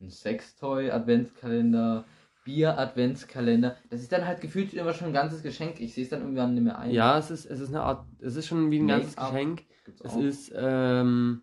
ein 0.00 0.10
Sextoy-Adventskalender, 0.10 2.04
Bier-Adventskalender? 2.44 3.76
Das 3.88 4.00
ist 4.00 4.12
dann 4.12 4.26
halt 4.26 4.40
gefühlt 4.40 4.74
immer 4.74 4.92
schon 4.92 5.08
ein 5.08 5.12
ganzes 5.14 5.42
Geschenk. 5.42 5.80
Ich 5.80 5.94
sehe 5.94 6.04
es 6.04 6.10
dann 6.10 6.20
irgendwann 6.22 6.54
nicht 6.54 6.64
mehr 6.64 6.78
ein. 6.78 6.90
Ja, 6.90 7.18
es 7.18 7.30
ist, 7.30 7.46
es 7.46 7.60
ist 7.60 7.68
eine 7.68 7.82
Art, 7.82 8.06
es 8.20 8.36
ist 8.36 8.46
schon 8.46 8.70
wie 8.70 8.80
ein 8.80 8.88
ganzes. 8.88 9.16
Geschenk. 9.16 9.62
Gibt's 9.84 10.00
Es 10.02 10.12
auch. 10.12 10.20
ist, 10.20 10.52
ähm, 10.56 11.42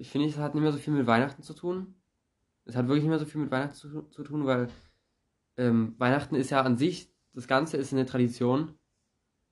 ich 0.00 0.08
finde, 0.08 0.28
es 0.28 0.38
hat 0.38 0.54
nicht 0.54 0.62
mehr 0.62 0.72
so 0.72 0.78
viel 0.78 0.94
mit 0.94 1.06
Weihnachten 1.06 1.42
zu 1.42 1.52
tun. 1.52 1.94
Es 2.64 2.74
hat 2.74 2.88
wirklich 2.88 3.02
nicht 3.02 3.10
mehr 3.10 3.18
so 3.18 3.26
viel 3.26 3.42
mit 3.42 3.50
Weihnachten 3.50 3.74
zu, 3.74 4.02
zu 4.08 4.22
tun, 4.24 4.46
weil 4.46 4.68
ähm, 5.58 5.94
Weihnachten 5.98 6.36
ist 6.36 6.48
ja 6.48 6.62
an 6.62 6.78
sich, 6.78 7.12
das 7.34 7.46
Ganze 7.46 7.76
ist 7.76 7.92
eine 7.92 8.06
Tradition. 8.06 8.78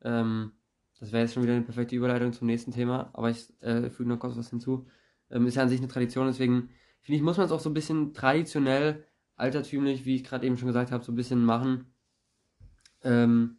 Ähm, 0.00 0.52
das 0.98 1.12
wäre 1.12 1.22
jetzt 1.22 1.34
schon 1.34 1.42
wieder 1.42 1.52
eine 1.52 1.64
perfekte 1.64 1.96
Überleitung 1.96 2.32
zum 2.32 2.46
nächsten 2.46 2.72
Thema, 2.72 3.10
aber 3.12 3.28
ich 3.28 3.52
äh, 3.60 3.90
füge 3.90 4.08
noch 4.08 4.18
kurz 4.18 4.38
was 4.38 4.48
hinzu. 4.48 4.86
Ähm, 5.28 5.46
ist 5.46 5.56
ja 5.56 5.62
an 5.62 5.68
sich 5.68 5.80
eine 5.80 5.88
Tradition, 5.88 6.26
deswegen 6.26 6.70
finde 7.02 7.16
ich, 7.16 7.22
muss 7.22 7.36
man 7.36 7.44
es 7.44 7.52
auch 7.52 7.60
so 7.60 7.68
ein 7.68 7.74
bisschen 7.74 8.14
traditionell, 8.14 9.04
altertümlich, 9.36 10.06
wie 10.06 10.16
ich 10.16 10.24
gerade 10.24 10.46
eben 10.46 10.56
schon 10.56 10.68
gesagt 10.68 10.92
habe, 10.92 11.04
so 11.04 11.12
ein 11.12 11.16
bisschen 11.16 11.44
machen. 11.44 11.92
Ähm, 13.02 13.58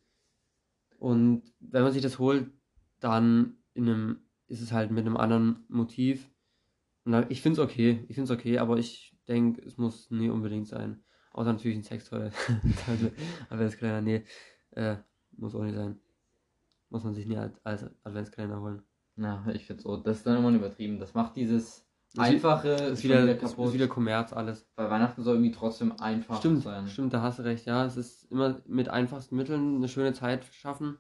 und 0.98 1.44
wenn 1.60 1.84
man 1.84 1.94
sich 1.94 2.02
das 2.02 2.18
holt, 2.18 2.52
dann 3.00 3.58
in 3.76 3.88
einem, 3.88 4.22
ist 4.48 4.62
es 4.62 4.72
halt 4.72 4.90
mit 4.90 5.06
einem 5.06 5.18
anderen 5.18 5.66
Motiv. 5.70 6.28
Da, 7.12 7.26
ich 7.30 7.42
finde 7.42 7.62
es 7.62 7.66
okay, 7.68 8.06
ich 8.08 8.16
finde 8.16 8.34
es 8.34 8.40
okay, 8.40 8.60
aber 8.60 8.78
ich 8.78 9.18
denke, 9.28 9.62
es 9.66 9.78
muss 9.78 10.12
nie 10.12 10.30
unbedingt 10.30 10.68
sein. 10.68 11.04
Außer 11.34 11.54
natürlich 11.54 11.78
ein 11.78 11.84
Sextoy. 11.84 12.30
Adventskalender, 13.50 14.02
nee, 14.02 14.24
äh, 14.72 14.98
muss 15.32 15.56
auch 15.56 15.64
nicht 15.64 15.76
sein. 15.76 16.00
Muss 16.90 17.04
man 17.04 17.14
sich 17.14 17.28
nie 17.28 17.38
als, 17.38 17.86
Adventskalender 18.04 18.62
holen. 18.62 18.82
Na, 19.16 19.46
ich 19.54 19.66
finde 19.66 19.84
so, 19.84 19.98
das 19.98 20.18
ist 20.18 20.28
dann 20.28 20.38
immer 20.38 20.50
übertrieben. 20.52 21.00
Das 21.00 21.14
macht 21.14 21.36
dieses 21.36 21.86
Einfache 22.18 22.70
Ist 22.70 23.04
wieder, 23.04 23.30
ist, 23.30 23.42
kaputt. 23.42 23.68
ist 23.68 23.74
wieder 23.74 23.88
Kommerz 23.88 24.34
alles. 24.34 24.68
Bei 24.76 24.90
Weihnachten 24.90 25.22
soll 25.22 25.36
irgendwie 25.36 25.52
trotzdem 25.52 25.92
einfach 26.00 26.40
Stimmt, 26.40 26.64
sein. 26.64 26.88
stimmt, 26.88 27.14
da 27.14 27.22
hast 27.22 27.38
du 27.40 27.44
recht, 27.44 27.66
ja. 27.66 27.86
Es 27.86 27.98
ist 27.98 28.32
immer 28.32 28.62
mit 28.66 28.90
einfachsten 28.90 29.36
Mitteln 29.36 29.76
eine 29.76 29.88
schöne 29.88 30.14
Zeit 30.14 30.46
schaffen 30.46 30.98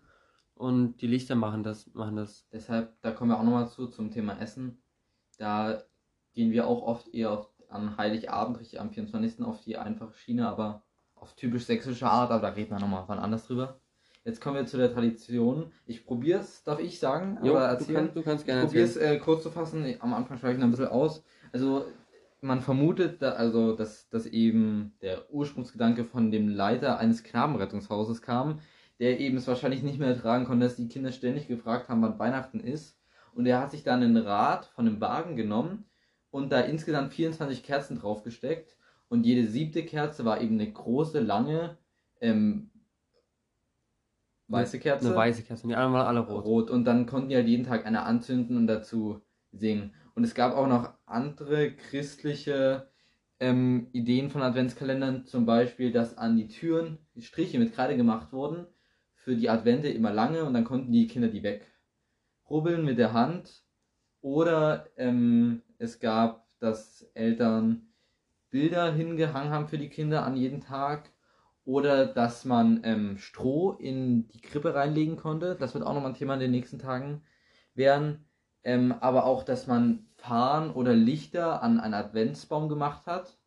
und 0.54 0.98
die 1.02 1.08
Lichter 1.08 1.36
machen 1.36 1.64
das, 1.64 1.92
machen 1.94 2.16
das. 2.16 2.48
Deshalb, 2.52 3.02
da 3.02 3.12
kommen 3.12 3.32
wir 3.32 3.40
auch 3.40 3.44
nochmal 3.44 3.68
zu, 3.70 3.88
zum 3.88 4.12
Thema 4.12 4.40
Essen. 4.40 4.84
Da 5.40 5.82
gehen 6.40 6.54
wir 6.54 6.68
auch 6.68 6.84
oft 6.84 7.14
eher 7.14 7.32
auf, 7.32 7.50
an 7.68 7.98
Heiligabend, 7.98 8.62
richtig 8.62 8.80
am 8.80 8.92
24. 8.92 9.44
auf 9.44 9.60
die 9.60 9.76
einfache 9.76 10.14
Schiene, 10.14 10.48
aber 10.48 10.84
auf 11.16 11.36
typisch 11.36 11.66
sächsische 11.66 12.08
Art, 12.08 12.32
aber 12.32 12.42
da 12.42 12.54
reden 12.54 12.72
wir 12.72 12.80
nochmal 12.80 13.04
wann 13.08 13.20
anders 13.20 13.46
drüber. 13.46 13.82
Jetzt 14.24 14.40
kommen 14.40 14.56
wir 14.56 14.66
zu 14.66 14.78
der 14.78 14.94
Tradition. 14.94 15.74
Ich 15.86 16.06
probiere 16.06 16.40
es, 16.40 16.64
darf 16.64 16.80
ich 16.80 16.98
sagen? 16.98 17.40
Jo, 17.44 17.56
du, 17.56 17.60
erzählen? 17.60 17.96
kannst, 17.98 18.16
du 18.16 18.22
kannst 18.22 18.44
Ich 18.44 18.46
gerne 18.46 18.64
probiere 18.64 18.86
erzählen. 18.86 19.06
es 19.16 19.18
äh, 19.18 19.20
kurz 19.20 19.44
zu 19.44 19.52
fassen. 19.52 19.96
Am 20.00 20.14
Anfang 20.14 20.38
schreibe 20.38 20.54
ich 20.54 20.60
noch 20.60 20.68
ein 20.68 20.72
bisschen 20.72 20.88
aus. 20.88 21.26
Also 21.52 21.84
man 22.40 22.62
vermutet, 22.62 23.22
da, 23.22 23.32
also, 23.32 23.76
dass, 23.76 24.08
dass 24.08 24.26
eben 24.26 24.94
der 25.02 25.30
Ursprungsgedanke 25.34 26.06
von 26.06 26.32
dem 26.32 26.48
Leiter 26.48 27.00
eines 27.00 27.24
Knabenrettungshauses 27.24 28.22
kam, 28.22 28.60
der 29.02 29.20
eben 29.20 29.36
es 29.36 29.48
wahrscheinlich 29.48 29.84
nicht 29.84 30.00
mehr 30.00 30.08
ertragen 30.08 30.46
konnte, 30.46 30.66
dass 30.66 30.78
die 30.78 30.88
Kinder 30.88 31.12
ständig 31.12 31.50
gefragt 31.50 31.90
haben, 31.90 32.02
wann 32.02 32.18
Weihnachten 32.18 32.62
ist. 32.62 32.98
Und 33.36 33.46
er 33.46 33.60
hat 33.60 33.72
sich 33.72 33.84
dann 33.84 34.02
einen 34.02 34.16
Rad 34.16 34.68
von 34.68 34.88
einem 34.88 35.02
Wagen 35.02 35.36
genommen 35.36 35.84
und 36.32 36.52
da 36.52 36.62
insgesamt 36.62 37.14
24 37.14 37.64
Kerzen 37.64 38.00
draufgesteckt. 38.00 38.78
Und 39.08 39.26
jede 39.26 39.48
siebte 39.48 39.84
Kerze 39.84 40.24
war 40.26 40.40
eben 40.42 40.60
eine 40.60 40.72
große, 40.72 41.20
lange, 41.20 41.78
ähm, 42.22 42.70
weiße 44.48 44.80
Kerze 44.80 45.08
Eine 45.08 45.16
weiße 45.16 45.44
Kerze, 45.44 45.68
die 45.68 45.76
anderen 45.76 45.94
waren 45.94 46.08
alle 46.08 46.20
rot. 46.20 46.46
rot. 46.46 46.70
Und 46.70 46.86
dann 46.86 47.06
konnten 47.06 47.30
die 47.30 47.36
halt 47.36 47.48
jeden 47.48 47.66
Tag 47.66 47.86
eine 47.86 48.04
anzünden 48.04 48.58
und 48.58 48.68
dazu 48.68 49.22
singen. 49.52 49.94
Und 50.16 50.24
es 50.24 50.36
gab 50.36 50.56
auch 50.56 50.68
noch 50.68 50.94
andere 51.06 51.72
christliche 51.72 52.90
ähm, 53.40 53.88
Ideen 53.94 54.30
von 54.30 54.42
Adventskalendern, 54.42 55.26
zum 55.26 55.46
Beispiel, 55.46 55.92
dass 55.92 56.18
an 56.18 56.36
die 56.36 56.48
Türen 56.48 57.00
Striche 57.18 57.58
mit 57.58 57.74
Kreide 57.74 57.96
gemacht 57.96 58.34
wurden, 58.34 58.68
für 59.16 59.36
die 59.36 59.50
Advente 59.50 59.90
immer 59.90 60.12
lange 60.12 60.46
und 60.46 60.54
dann 60.54 60.66
konnten 60.66 60.92
die 60.92 61.08
Kinder 61.08 61.30
die 61.30 61.44
wegrubbeln 61.44 62.84
mit 62.84 62.98
der 62.98 63.14
Hand. 63.14 63.64
Oder 64.22 64.88
ähm, 64.98 65.62
es 65.78 66.00
gab, 66.00 66.48
dass 66.60 67.04
Eltern 67.14 67.88
Bilder 68.50 68.92
hingehangen 68.92 69.52
haben 69.52 69.68
für 69.68 69.78
die 69.78 69.90
Kinder 69.90 70.26
an 70.26 70.36
jeden 70.36 70.62
Tag. 70.62 71.12
Oder 71.66 72.08
dass 72.08 72.46
man 72.46 72.82
ähm, 72.84 73.18
Stroh 73.18 73.74
in 73.74 74.28
die 74.30 74.42
Krippe 74.42 74.74
reinlegen 74.74 75.18
konnte. 75.18 75.56
Das 75.56 75.74
wird 75.74 75.86
auch 75.86 75.94
nochmal 75.94 76.12
ein 76.12 76.18
Thema 76.18 76.34
in 76.34 76.40
den 76.40 76.52
nächsten 76.52 76.80
Tagen 76.80 77.22
werden. 77.76 78.26
Ähm, 78.64 78.94
aber 79.00 79.26
auch, 79.26 79.44
dass 79.44 79.68
man 79.68 80.08
Fahnen 80.18 80.72
oder 80.72 80.94
Lichter 80.94 81.62
an 81.62 81.80
einen 81.80 81.94
Adventsbaum 81.94 82.70
gemacht 82.70 83.06
hat. 83.06 83.38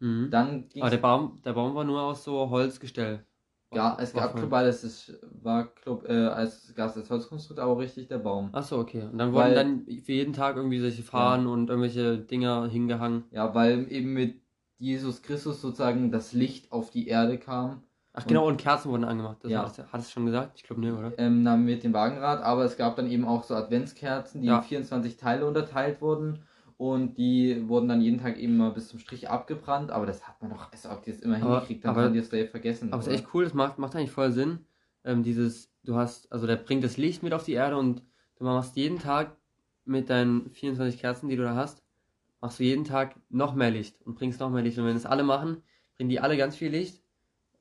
Mhm. 0.00 0.30
Dann 0.30 0.68
Aber 0.78 0.90
der 0.90 0.98
Baum, 0.98 1.40
der 1.44 1.52
Baum 1.52 1.74
war 1.74 1.84
nur 1.84 2.02
aus 2.02 2.24
so 2.24 2.50
Holzgestell. 2.50 3.24
Ja, 3.74 3.96
es 4.00 4.14
War 4.14 4.22
gab 4.22 4.30
voll- 4.32 4.40
global, 4.42 4.66
es 4.66 5.12
war 5.42 5.68
glaub, 5.82 6.08
äh, 6.08 6.12
als 6.26 6.74
gab 6.74 6.90
es 6.90 6.96
als 6.96 7.10
Holzkonstrukt, 7.10 7.60
aber 7.60 7.72
auch 7.72 7.78
richtig 7.78 8.08
der 8.08 8.18
Baum. 8.18 8.48
Achso, 8.52 8.80
okay. 8.80 9.02
Und 9.02 9.18
dann 9.18 9.34
Weil- 9.34 9.54
wurden 9.54 9.84
dann 9.86 10.00
für 10.02 10.12
jeden 10.12 10.32
Tag 10.32 10.56
irgendwie 10.56 10.80
solche 10.80 11.02
Fahnen 11.02 11.46
und 11.46 11.68
irgendwelche 11.68 12.18
Dinger 12.18 12.66
hingehangen. 12.68 13.24
Ja, 13.30 13.54
weil 13.54 13.90
eben 13.92 14.12
mit 14.14 14.40
Jesus 14.78 15.22
Christus 15.22 15.60
sozusagen 15.60 16.10
das 16.10 16.32
Licht 16.32 16.72
auf 16.72 16.90
die 16.90 17.08
Erde 17.08 17.36
kam. 17.38 17.82
Ach 18.14 18.26
genau, 18.26 18.48
und 18.48 18.56
Kerzen 18.56 18.90
wurden 18.90 19.04
angemacht. 19.04 19.38
Das 19.42 19.50
Ja. 19.52 19.62
hat, 19.64 19.92
hat 19.92 20.00
es 20.00 20.10
schon 20.10 20.26
gesagt? 20.26 20.52
Ich 20.56 20.62
glaube, 20.64 20.80
ne, 20.80 20.96
oder? 20.96 21.12
ähm, 21.18 21.44
dann 21.44 21.64
mit 21.64 21.84
dem 21.84 21.92
Wagenrad, 21.92 22.42
aber 22.42 22.64
es 22.64 22.76
gab 22.76 22.96
dann 22.96 23.08
eben 23.10 23.24
auch 23.24 23.44
so 23.44 23.54
Adventskerzen, 23.54 24.40
die 24.40 24.48
Ja. 24.48 24.56
in 24.58 24.62
24 24.64 25.16
Teile 25.16 25.46
unterteilt 25.46 26.00
wurden 26.00 26.40
und 26.78 27.18
die 27.18 27.68
wurden 27.68 27.88
dann 27.88 28.00
jeden 28.00 28.18
Tag 28.20 28.38
eben 28.38 28.56
mal 28.56 28.70
bis 28.70 28.88
zum 28.88 28.98
Strich 28.98 29.28
abgebrannt, 29.28 29.90
aber 29.90 30.06
das 30.06 30.26
hat 30.26 30.40
man 30.40 30.50
doch, 30.50 30.72
also 30.72 30.90
ob 30.90 31.02
die 31.02 31.10
das 31.10 31.20
immer 31.20 31.36
hingekriegt 31.58 31.84
haben, 31.84 31.96
haben 31.96 32.12
die 32.14 32.20
das 32.20 32.30
gleich 32.30 32.48
vergessen. 32.50 32.92
Aber 32.92 33.00
es 33.02 33.08
ist 33.08 33.12
echt 33.14 33.34
cool, 33.34 33.44
das 33.44 33.52
macht, 33.52 33.78
macht 33.78 33.94
eigentlich 33.94 34.10
voll 34.12 34.32
Sinn. 34.32 34.60
ähm, 35.04 35.22
dieses, 35.22 35.70
du 35.84 35.94
hast, 35.96 36.32
also 36.32 36.46
der 36.46 36.56
bringt 36.56 36.82
das 36.84 36.96
Licht 36.96 37.22
mit 37.22 37.32
auf 37.34 37.44
die 37.44 37.52
Erde 37.52 37.76
und 37.76 38.02
du 38.36 38.44
machst 38.44 38.76
jeden 38.76 38.98
Tag 38.98 39.36
mit 39.84 40.08
deinen 40.10 40.50
24 40.50 40.98
Kerzen, 41.00 41.28
die 41.28 41.36
du 41.36 41.42
da 41.44 41.54
hast, 41.54 41.82
machst 42.40 42.58
du 42.60 42.64
jeden 42.64 42.84
Tag 42.84 43.16
noch 43.30 43.54
mehr 43.54 43.70
Licht 43.70 44.00
und 44.06 44.14
bringst 44.16 44.38
noch 44.40 44.50
mehr 44.50 44.62
Licht. 44.62 44.78
Und 44.78 44.84
wenn 44.86 44.94
das 44.94 45.06
alle 45.06 45.24
machen, 45.24 45.62
bringen 45.96 46.10
die 46.10 46.20
alle 46.20 46.36
ganz 46.36 46.56
viel 46.56 46.70
Licht 46.70 47.02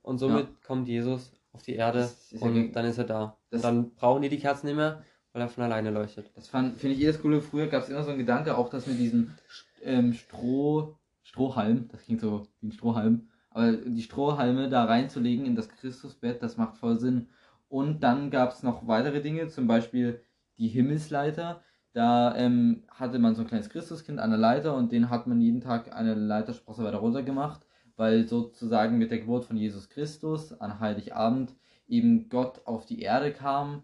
und 0.03 0.17
somit 0.19 0.47
kommt 0.63 0.87
Jesus 0.87 1.31
auf 1.53 1.63
die 1.63 1.73
Erde 1.75 2.09
ja 2.31 2.41
und 2.47 2.53
ge- 2.53 2.71
dann 2.71 2.85
ist 2.85 2.97
er 2.99 3.05
da. 3.05 3.37
und 3.51 3.63
dann 3.63 3.95
brauchen 3.95 4.21
die 4.21 4.29
die 4.29 4.39
Kerzen 4.39 4.67
nicht 4.67 4.75
mehr, 4.75 5.03
weil 5.37 5.43
er 5.43 5.49
von 5.49 5.65
alleine 5.65 5.91
leuchtet. 5.91 6.31
Das 6.33 6.47
finde 6.47 6.73
ich 6.81 6.99
eh 6.99 7.05
das 7.05 7.21
Coole. 7.21 7.41
Früher 7.41 7.67
gab 7.67 7.83
es 7.83 7.89
immer 7.89 8.01
so 8.01 8.09
einen 8.09 8.17
Gedanke, 8.17 8.57
auch 8.57 8.69
das 8.69 8.87
mit 8.87 8.97
diesem 8.97 9.35
ähm, 9.83 10.13
Stroh, 10.13 10.97
Strohhalm, 11.21 11.89
das 11.89 12.01
klingt 12.05 12.21
so 12.21 12.47
wie 12.59 12.69
ein 12.69 12.71
Strohhalm, 12.71 13.27
aber 13.51 13.73
die 13.73 14.01
Strohhalme 14.01 14.67
da 14.67 14.85
reinzulegen 14.85 15.45
in 15.45 15.55
das 15.55 15.69
Christusbett, 15.69 16.41
das 16.41 16.57
macht 16.57 16.77
voll 16.77 16.99
Sinn. 16.99 17.27
Und 17.69 18.01
dann 18.01 18.31
gab 18.31 18.51
es 18.51 18.63
noch 18.63 18.87
weitere 18.87 19.21
Dinge, 19.21 19.47
zum 19.47 19.67
Beispiel 19.67 20.21
die 20.57 20.69
Himmelsleiter. 20.69 21.61
Da 21.93 22.35
ähm, 22.35 22.83
hatte 22.89 23.19
man 23.19 23.35
so 23.35 23.43
ein 23.43 23.47
kleines 23.47 23.69
Christuskind 23.69 24.17
an 24.17 24.31
der 24.31 24.39
Leiter 24.39 24.75
und 24.75 24.91
den 24.91 25.11
hat 25.11 25.27
man 25.27 25.39
jeden 25.39 25.61
Tag 25.61 25.95
eine 25.95 26.15
Leitersprosse 26.15 26.83
weiter 26.83 26.97
runter 26.97 27.21
gemacht, 27.21 27.63
weil 27.95 28.27
sozusagen 28.27 28.97
mit 28.97 29.11
der 29.11 29.19
Geburt 29.19 29.45
von 29.45 29.57
Jesus 29.57 29.89
Christus 29.89 30.51
an 30.59 30.79
Heiligabend 30.79 31.53
eben 31.87 32.27
Gott 32.29 32.61
auf 32.65 32.87
die 32.87 33.01
Erde 33.01 33.31
kam 33.31 33.83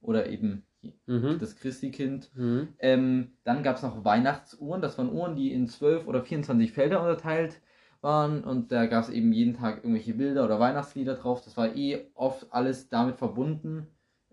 oder 0.00 0.28
eben 0.30 0.64
Mhm. 1.06 1.38
das 1.38 1.56
Christi-Kind. 1.56 2.30
Mhm. 2.34 2.68
Ähm, 2.78 3.32
dann 3.44 3.62
gab 3.62 3.76
es 3.76 3.82
noch 3.82 4.04
Weihnachtsuhren, 4.04 4.80
das 4.80 4.96
waren 4.98 5.12
Uhren, 5.12 5.36
die 5.36 5.52
in 5.52 5.66
12 5.66 6.06
oder 6.06 6.22
24 6.22 6.72
Felder 6.72 7.00
unterteilt 7.00 7.60
waren 8.00 8.44
und 8.44 8.72
da 8.72 8.86
gab 8.86 9.04
es 9.04 9.10
eben 9.10 9.32
jeden 9.32 9.54
Tag 9.54 9.78
irgendwelche 9.78 10.14
Bilder 10.14 10.44
oder 10.44 10.58
Weihnachtslieder 10.58 11.16
drauf. 11.16 11.42
Das 11.44 11.56
war 11.56 11.76
eh 11.76 12.06
oft 12.14 12.46
alles 12.50 12.88
damit 12.88 13.16
verbunden, 13.16 13.86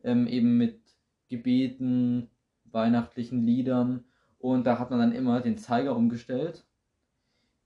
ähm, 0.04 0.28
eben 0.28 0.58
mit 0.58 0.80
Gebeten, 1.28 2.30
weihnachtlichen 2.66 3.44
Liedern 3.44 4.06
und 4.40 4.66
da 4.66 4.80
hat 4.80 4.90
man 4.90 5.00
dann 5.00 5.12
immer 5.12 5.42
den 5.42 5.58
Zeiger 5.58 5.96
umgestellt. 5.96 6.66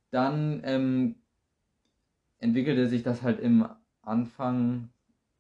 Dann 0.09 0.61
ähm, 0.63 1.15
entwickelte 2.39 2.87
sich 2.87 3.03
das 3.03 3.21
halt 3.21 3.39
im 3.39 3.67
Anfang 4.01 4.89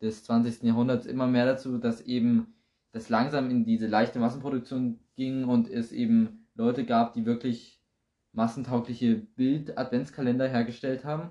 des 0.01 0.23
20. 0.23 0.63
Jahrhunderts 0.63 1.05
immer 1.05 1.27
mehr 1.27 1.45
dazu, 1.45 1.77
dass 1.77 2.01
eben 2.01 2.53
das 2.91 3.09
langsam 3.09 3.49
in 3.49 3.63
diese 3.65 3.87
leichte 3.87 4.19
Massenproduktion 4.19 4.99
ging 5.15 5.45
und 5.45 5.69
es 5.69 5.91
eben 5.91 6.47
Leute 6.55 6.85
gab, 6.85 7.13
die 7.13 7.25
wirklich 7.25 7.81
massentaugliche 8.33 9.15
Bild-Adventskalender 9.15 10.47
hergestellt 10.47 11.03
haben. 11.05 11.29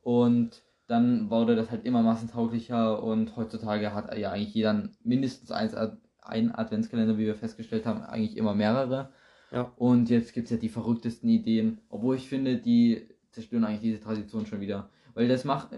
und 0.03 0.62
dann 0.88 1.31
wurde 1.31 1.55
das 1.55 1.70
halt 1.70 1.85
immer 1.85 2.03
massentauglicher 2.03 3.03
und 3.03 3.37
heutzutage 3.37 3.94
hat 3.94 4.16
ja 4.18 4.33
eigentlich 4.33 4.55
jeder 4.55 4.88
mindestens 5.05 5.51
eins, 5.53 5.74
einen 6.22 6.53
Adventskalender, 6.55 7.16
wie 7.18 7.27
wir 7.27 7.35
festgestellt 7.37 7.87
haben, 7.87 8.03
eigentlich 8.03 8.37
immer 8.37 8.55
mehrere. 8.55 9.11
Ja. 9.53 9.70
Und 9.77 10.11
jetzt 10.11 10.33
gibt 10.35 10.46
es 10.46 10.51
ja 10.51 10.57
die 10.57 10.68
verrücktesten 10.68 11.29
Ideen, 11.29 11.81
obwohl 11.88 12.16
ich 12.16 12.29
finde, 12.29 12.57
die 12.57 13.09
zerstören 13.31 13.64
eigentlich 13.64 13.83
diese 13.83 14.01
Tradition 14.01 14.44
schon 14.46 14.61
wieder. 14.61 14.88
Weil 15.14 15.29
das 15.29 15.44
macht, 15.44 15.68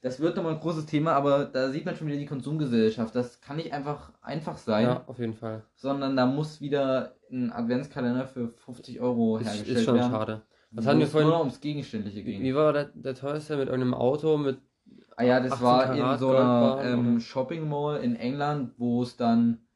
das 0.00 0.20
wird 0.20 0.36
nochmal 0.36 0.54
ein 0.54 0.60
großes 0.60 0.86
Thema, 0.86 1.12
aber 1.12 1.44
da 1.44 1.70
sieht 1.70 1.84
man 1.84 1.96
schon 1.96 2.06
wieder 2.06 2.16
die 2.18 2.26
Konsumgesellschaft. 2.26 3.14
Das 3.14 3.40
kann 3.40 3.56
nicht 3.56 3.72
einfach 3.72 4.12
einfach 4.22 4.56
sein, 4.56 4.84
Ja, 4.84 5.04
auf 5.06 5.18
jeden 5.18 5.34
Fall. 5.34 5.62
sondern 5.74 6.16
da 6.16 6.24
muss 6.26 6.60
wieder 6.60 7.16
ein 7.30 7.52
Adventskalender 7.52 8.26
für 8.26 8.48
50 8.48 9.00
Euro 9.00 9.38
Ist, 9.38 9.46
hergestellt 9.46 9.78
ist 9.78 9.84
schon 9.84 9.94
werden. 9.96 10.10
schade. 10.10 10.42
Was 10.70 10.86
hatten 10.86 10.98
wir 10.98 11.06
es 11.06 11.12
vorhin? 11.12 11.28
nur 11.28 11.38
noch 11.38 11.44
ums 11.44 11.60
Gegenständliche 11.60 12.24
Wie, 12.24 12.32
ging. 12.32 12.42
wie 12.42 12.54
war 12.54 12.72
der, 12.72 12.84
der 12.94 13.14
teuerste 13.14 13.56
mit 13.56 13.68
irgendeinem 13.68 13.94
Auto 13.94 14.36
mit. 14.36 14.58
Ah 15.16 15.24
ja, 15.24 15.40
das 15.40 15.52
18 15.52 15.64
war 15.66 15.92
in 15.94 15.98
Karat 16.00 16.20
so 16.20 16.30
einer 16.30 16.80
ähm? 16.84 17.20
Shopping 17.20 17.68
Mall 17.68 18.00
in 18.02 18.16
England, 18.16 18.72
wo 18.76 19.02
es 19.02 19.16
dann 19.16 19.66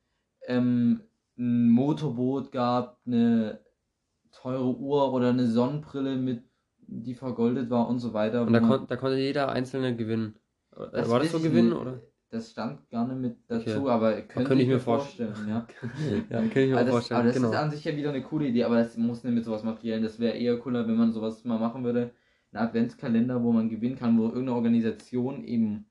ähm, 0.46 1.00
ein 1.38 1.70
Motorboot 1.70 2.52
gab, 2.52 2.98
eine 3.07 3.61
teure 4.31 4.76
Uhr 4.76 5.12
oder 5.12 5.31
eine 5.31 5.46
Sonnenbrille 5.46 6.16
mit, 6.16 6.42
die 6.87 7.14
vergoldet 7.14 7.70
war 7.70 7.88
und 7.88 7.98
so 7.98 8.12
weiter. 8.12 8.42
Und 8.42 8.52
da, 8.52 8.61
kon, 8.61 8.87
da 8.87 8.96
konnte 8.96 9.18
jeder 9.18 9.50
einzelne 9.50 9.96
gewinnen. 9.96 10.37
Äh, 10.76 10.87
Das 10.92 11.11
war 11.11 11.20
das 11.20 11.33
so 11.33 11.40
gewinnen 11.40 11.72
oder? 11.72 12.00
Das 12.33 12.51
stand 12.51 12.88
gar 12.88 13.07
nicht 13.07 13.21
mit 13.21 13.37
dazu, 13.47 13.83
Okay. 13.83 13.88
aber 13.90 14.12
könnte, 14.23 14.49
könnte 14.49 14.62
ich 14.62 14.68
mir 14.68 14.81
vorstellen. 14.81 15.35
ja. 15.49 15.66
ja, 16.31 16.38
kann 16.40 16.49
ich 16.49 16.71
mir 16.71 16.77
Aber 16.77 16.85
das, 16.85 16.90
vorstellen. 16.90 17.18
aber 17.21 17.27
das 17.29 17.37
genau. 17.37 17.51
ist 17.51 17.57
an 17.57 17.71
sich 17.71 17.85
ja 17.85 17.95
wieder 17.95 18.09
eine 18.09 18.23
coole 18.23 18.47
Idee, 18.47 18.64
aber 18.64 18.77
das 18.79 18.97
muss 18.97 19.23
nicht 19.23 19.35
mit 19.35 19.45
sowas 19.45 19.62
materiellen. 19.64 20.03
Das 20.03 20.18
wäre 20.18 20.35
eher 20.38 20.57
cooler, 20.59 20.88
wenn 20.88 20.97
man 20.97 21.12
sowas 21.12 21.45
mal 21.45 21.59
machen 21.59 21.85
würde. 21.85 22.12
Ein 22.53 22.59
Adventskalender, 22.68 23.42
wo 23.42 23.53
man 23.53 23.68
gewinnen 23.68 23.97
kann, 23.97 24.18
wo 24.18 24.25
irgendeine 24.25 24.55
Organisation 24.55 25.45
eben 25.45 25.85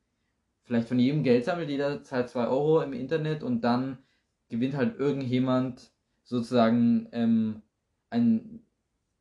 vielleicht 0.63 0.87
von 0.87 0.97
jedem 0.99 1.23
Geld 1.23 1.45
sammelt, 1.45 1.69
jeder 1.69 2.03
zahlt 2.03 2.29
2 2.29 2.47
Euro 2.47 2.81
im 2.81 2.93
Internet 2.93 3.43
und 3.43 3.61
dann 3.61 3.99
gewinnt 4.49 4.75
halt 4.75 4.99
irgendjemand 4.99 5.91
sozusagen 6.23 7.07
ähm, 7.11 7.61
ein, 8.09 8.61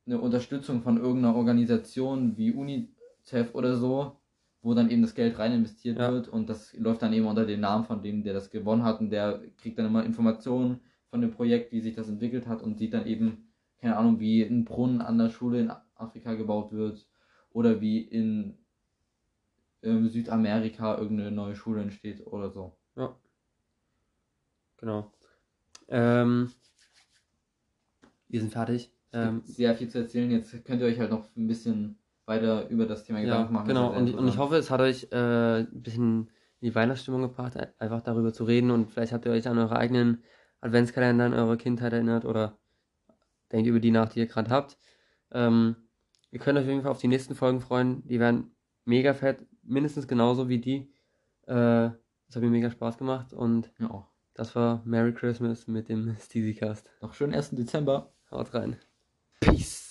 eine 0.07 0.21
Unterstützung 0.21 0.83
von 0.83 0.97
irgendeiner 0.97 1.37
Organisation 1.37 2.37
wie 2.39 2.53
UNICEF 2.53 3.55
oder 3.55 3.77
so, 3.77 4.20
wo 4.63 4.75
dann 4.75 4.91
eben 4.91 5.03
das 5.03 5.15
Geld 5.15 5.39
rein 5.39 5.53
investiert 5.53 5.99
Ja. 5.99 6.13
wird 6.13 6.29
und 6.29 6.49
das 6.49 6.75
läuft 6.75 7.03
dann 7.03 7.13
eben 7.13 7.27
unter 7.27 7.47
dem 7.47 7.61
Namen 7.61 7.85
von 7.85 8.03
dem, 8.03 8.23
der 8.25 8.35
das 8.35 8.51
gewonnen 8.51 8.85
hat 8.85 9.01
und 9.01 9.11
der 9.11 9.43
kriegt 9.59 9.79
dann 9.79 9.87
immer 9.87 10.05
Informationen 10.05 10.81
von 11.11 11.21
dem 11.21 11.31
Projekt, 11.31 11.73
wie 11.73 11.81
sich 11.81 11.95
das 11.95 12.09
entwickelt 12.09 12.47
hat 12.47 12.63
und 12.63 12.79
sieht 12.79 12.95
dann 12.95 13.07
eben, 13.07 13.49
keine 13.81 13.97
Ahnung, 13.97 14.21
wie 14.21 14.43
ein 14.43 14.65
Brunnen 14.65 15.01
an 15.01 15.19
der 15.19 15.31
Schule 15.31 15.61
in 15.61 15.73
Afrika 15.95 16.35
gebaut 16.35 16.73
wird 16.73 17.07
oder 17.53 17.81
wie 17.81 18.01
in 18.01 18.59
ähm, 19.83 20.09
Südamerika 20.09 20.97
irgendeine 20.99 21.31
neue 21.33 21.57
Schule 21.57 21.83
entsteht 21.83 22.27
oder 22.27 22.51
so. 22.51 22.77
Genau. 24.79 25.13
Ähm, 25.89 26.51
wir 28.29 28.41
sind 28.41 28.53
fertig. 28.53 28.91
Es 29.11 29.19
Ähm, 29.21 29.35
gibt 29.37 29.49
sehr 29.49 29.75
viel 29.75 29.89
zu 29.89 29.99
erzählen. 29.99 30.31
Jetzt 30.31 30.65
könnt 30.65 30.81
ihr 30.81 30.87
euch 30.87 30.99
halt 30.99 31.11
noch 31.11 31.27
ein 31.37 31.47
bisschen 31.47 31.99
weiter 32.31 32.69
über 32.69 32.87
das 32.87 33.05
Thema 33.05 33.19
ja, 33.19 33.25
Gedanken 33.27 33.53
machen. 33.53 33.69
genau. 33.69 33.93
Und, 33.93 34.15
und 34.15 34.27
ich 34.29 34.39
hoffe, 34.39 34.57
es 34.57 34.71
hat 34.71 34.81
euch 34.81 35.09
äh, 35.13 35.61
ein 35.61 35.83
bisschen 35.83 36.31
in 36.61 36.69
die 36.69 36.75
Weihnachtsstimmung 36.75 37.23
gebracht, 37.23 37.55
einfach 37.79 38.01
darüber 38.03 38.33
zu 38.33 38.45
reden 38.45 38.71
und 38.71 38.91
vielleicht 38.91 39.13
habt 39.13 39.27
ihr 39.27 39.33
euch 39.33 39.49
an 39.49 39.59
eure 39.59 39.77
eigenen 39.77 40.23
Adventskalender 40.61 41.25
an 41.25 41.35
eure 41.35 41.57
Kindheit 41.57 41.93
erinnert 41.93 42.25
oder 42.25 42.59
denkt 43.51 43.67
über 43.67 43.81
die 43.81 43.91
nach, 43.91 44.11
die 44.11 44.21
ihr 44.21 44.27
gerade 44.27 44.51
habt. 44.51 44.77
Ähm, 45.33 45.77
ihr 46.31 46.39
könnt 46.39 46.59
euch 46.59 46.65
auf 46.65 46.69
jeden 46.71 46.83
Fall 46.83 46.91
auf 46.91 46.99
die 47.01 47.09
nächsten 47.09 47.35
Folgen 47.35 47.61
freuen. 47.61 48.07
Die 48.07 48.21
werden 48.21 48.55
mega 48.85 49.15
fett, 49.15 49.39
mindestens 49.63 50.07
genauso 50.07 50.49
wie 50.49 50.59
die. 50.59 50.93
Äh, 51.47 51.91
das 52.27 52.37
hat 52.37 52.43
mir 52.43 52.51
mega 52.51 52.71
Spaß 52.71 52.99
gemacht 52.99 53.33
und 53.33 53.73
Ja. 53.79 54.07
das 54.35 54.55
war 54.55 54.83
Merry 54.85 55.15
Christmas 55.15 55.67
mit 55.67 55.89
dem 55.89 56.15
Steezycast. 56.21 56.89
Noch 57.01 57.15
schönen 57.15 57.35
1. 57.35 57.51
Dezember. 57.51 58.13
Haut 58.31 58.53
rein. 58.55 58.77
Peace. 59.41 59.90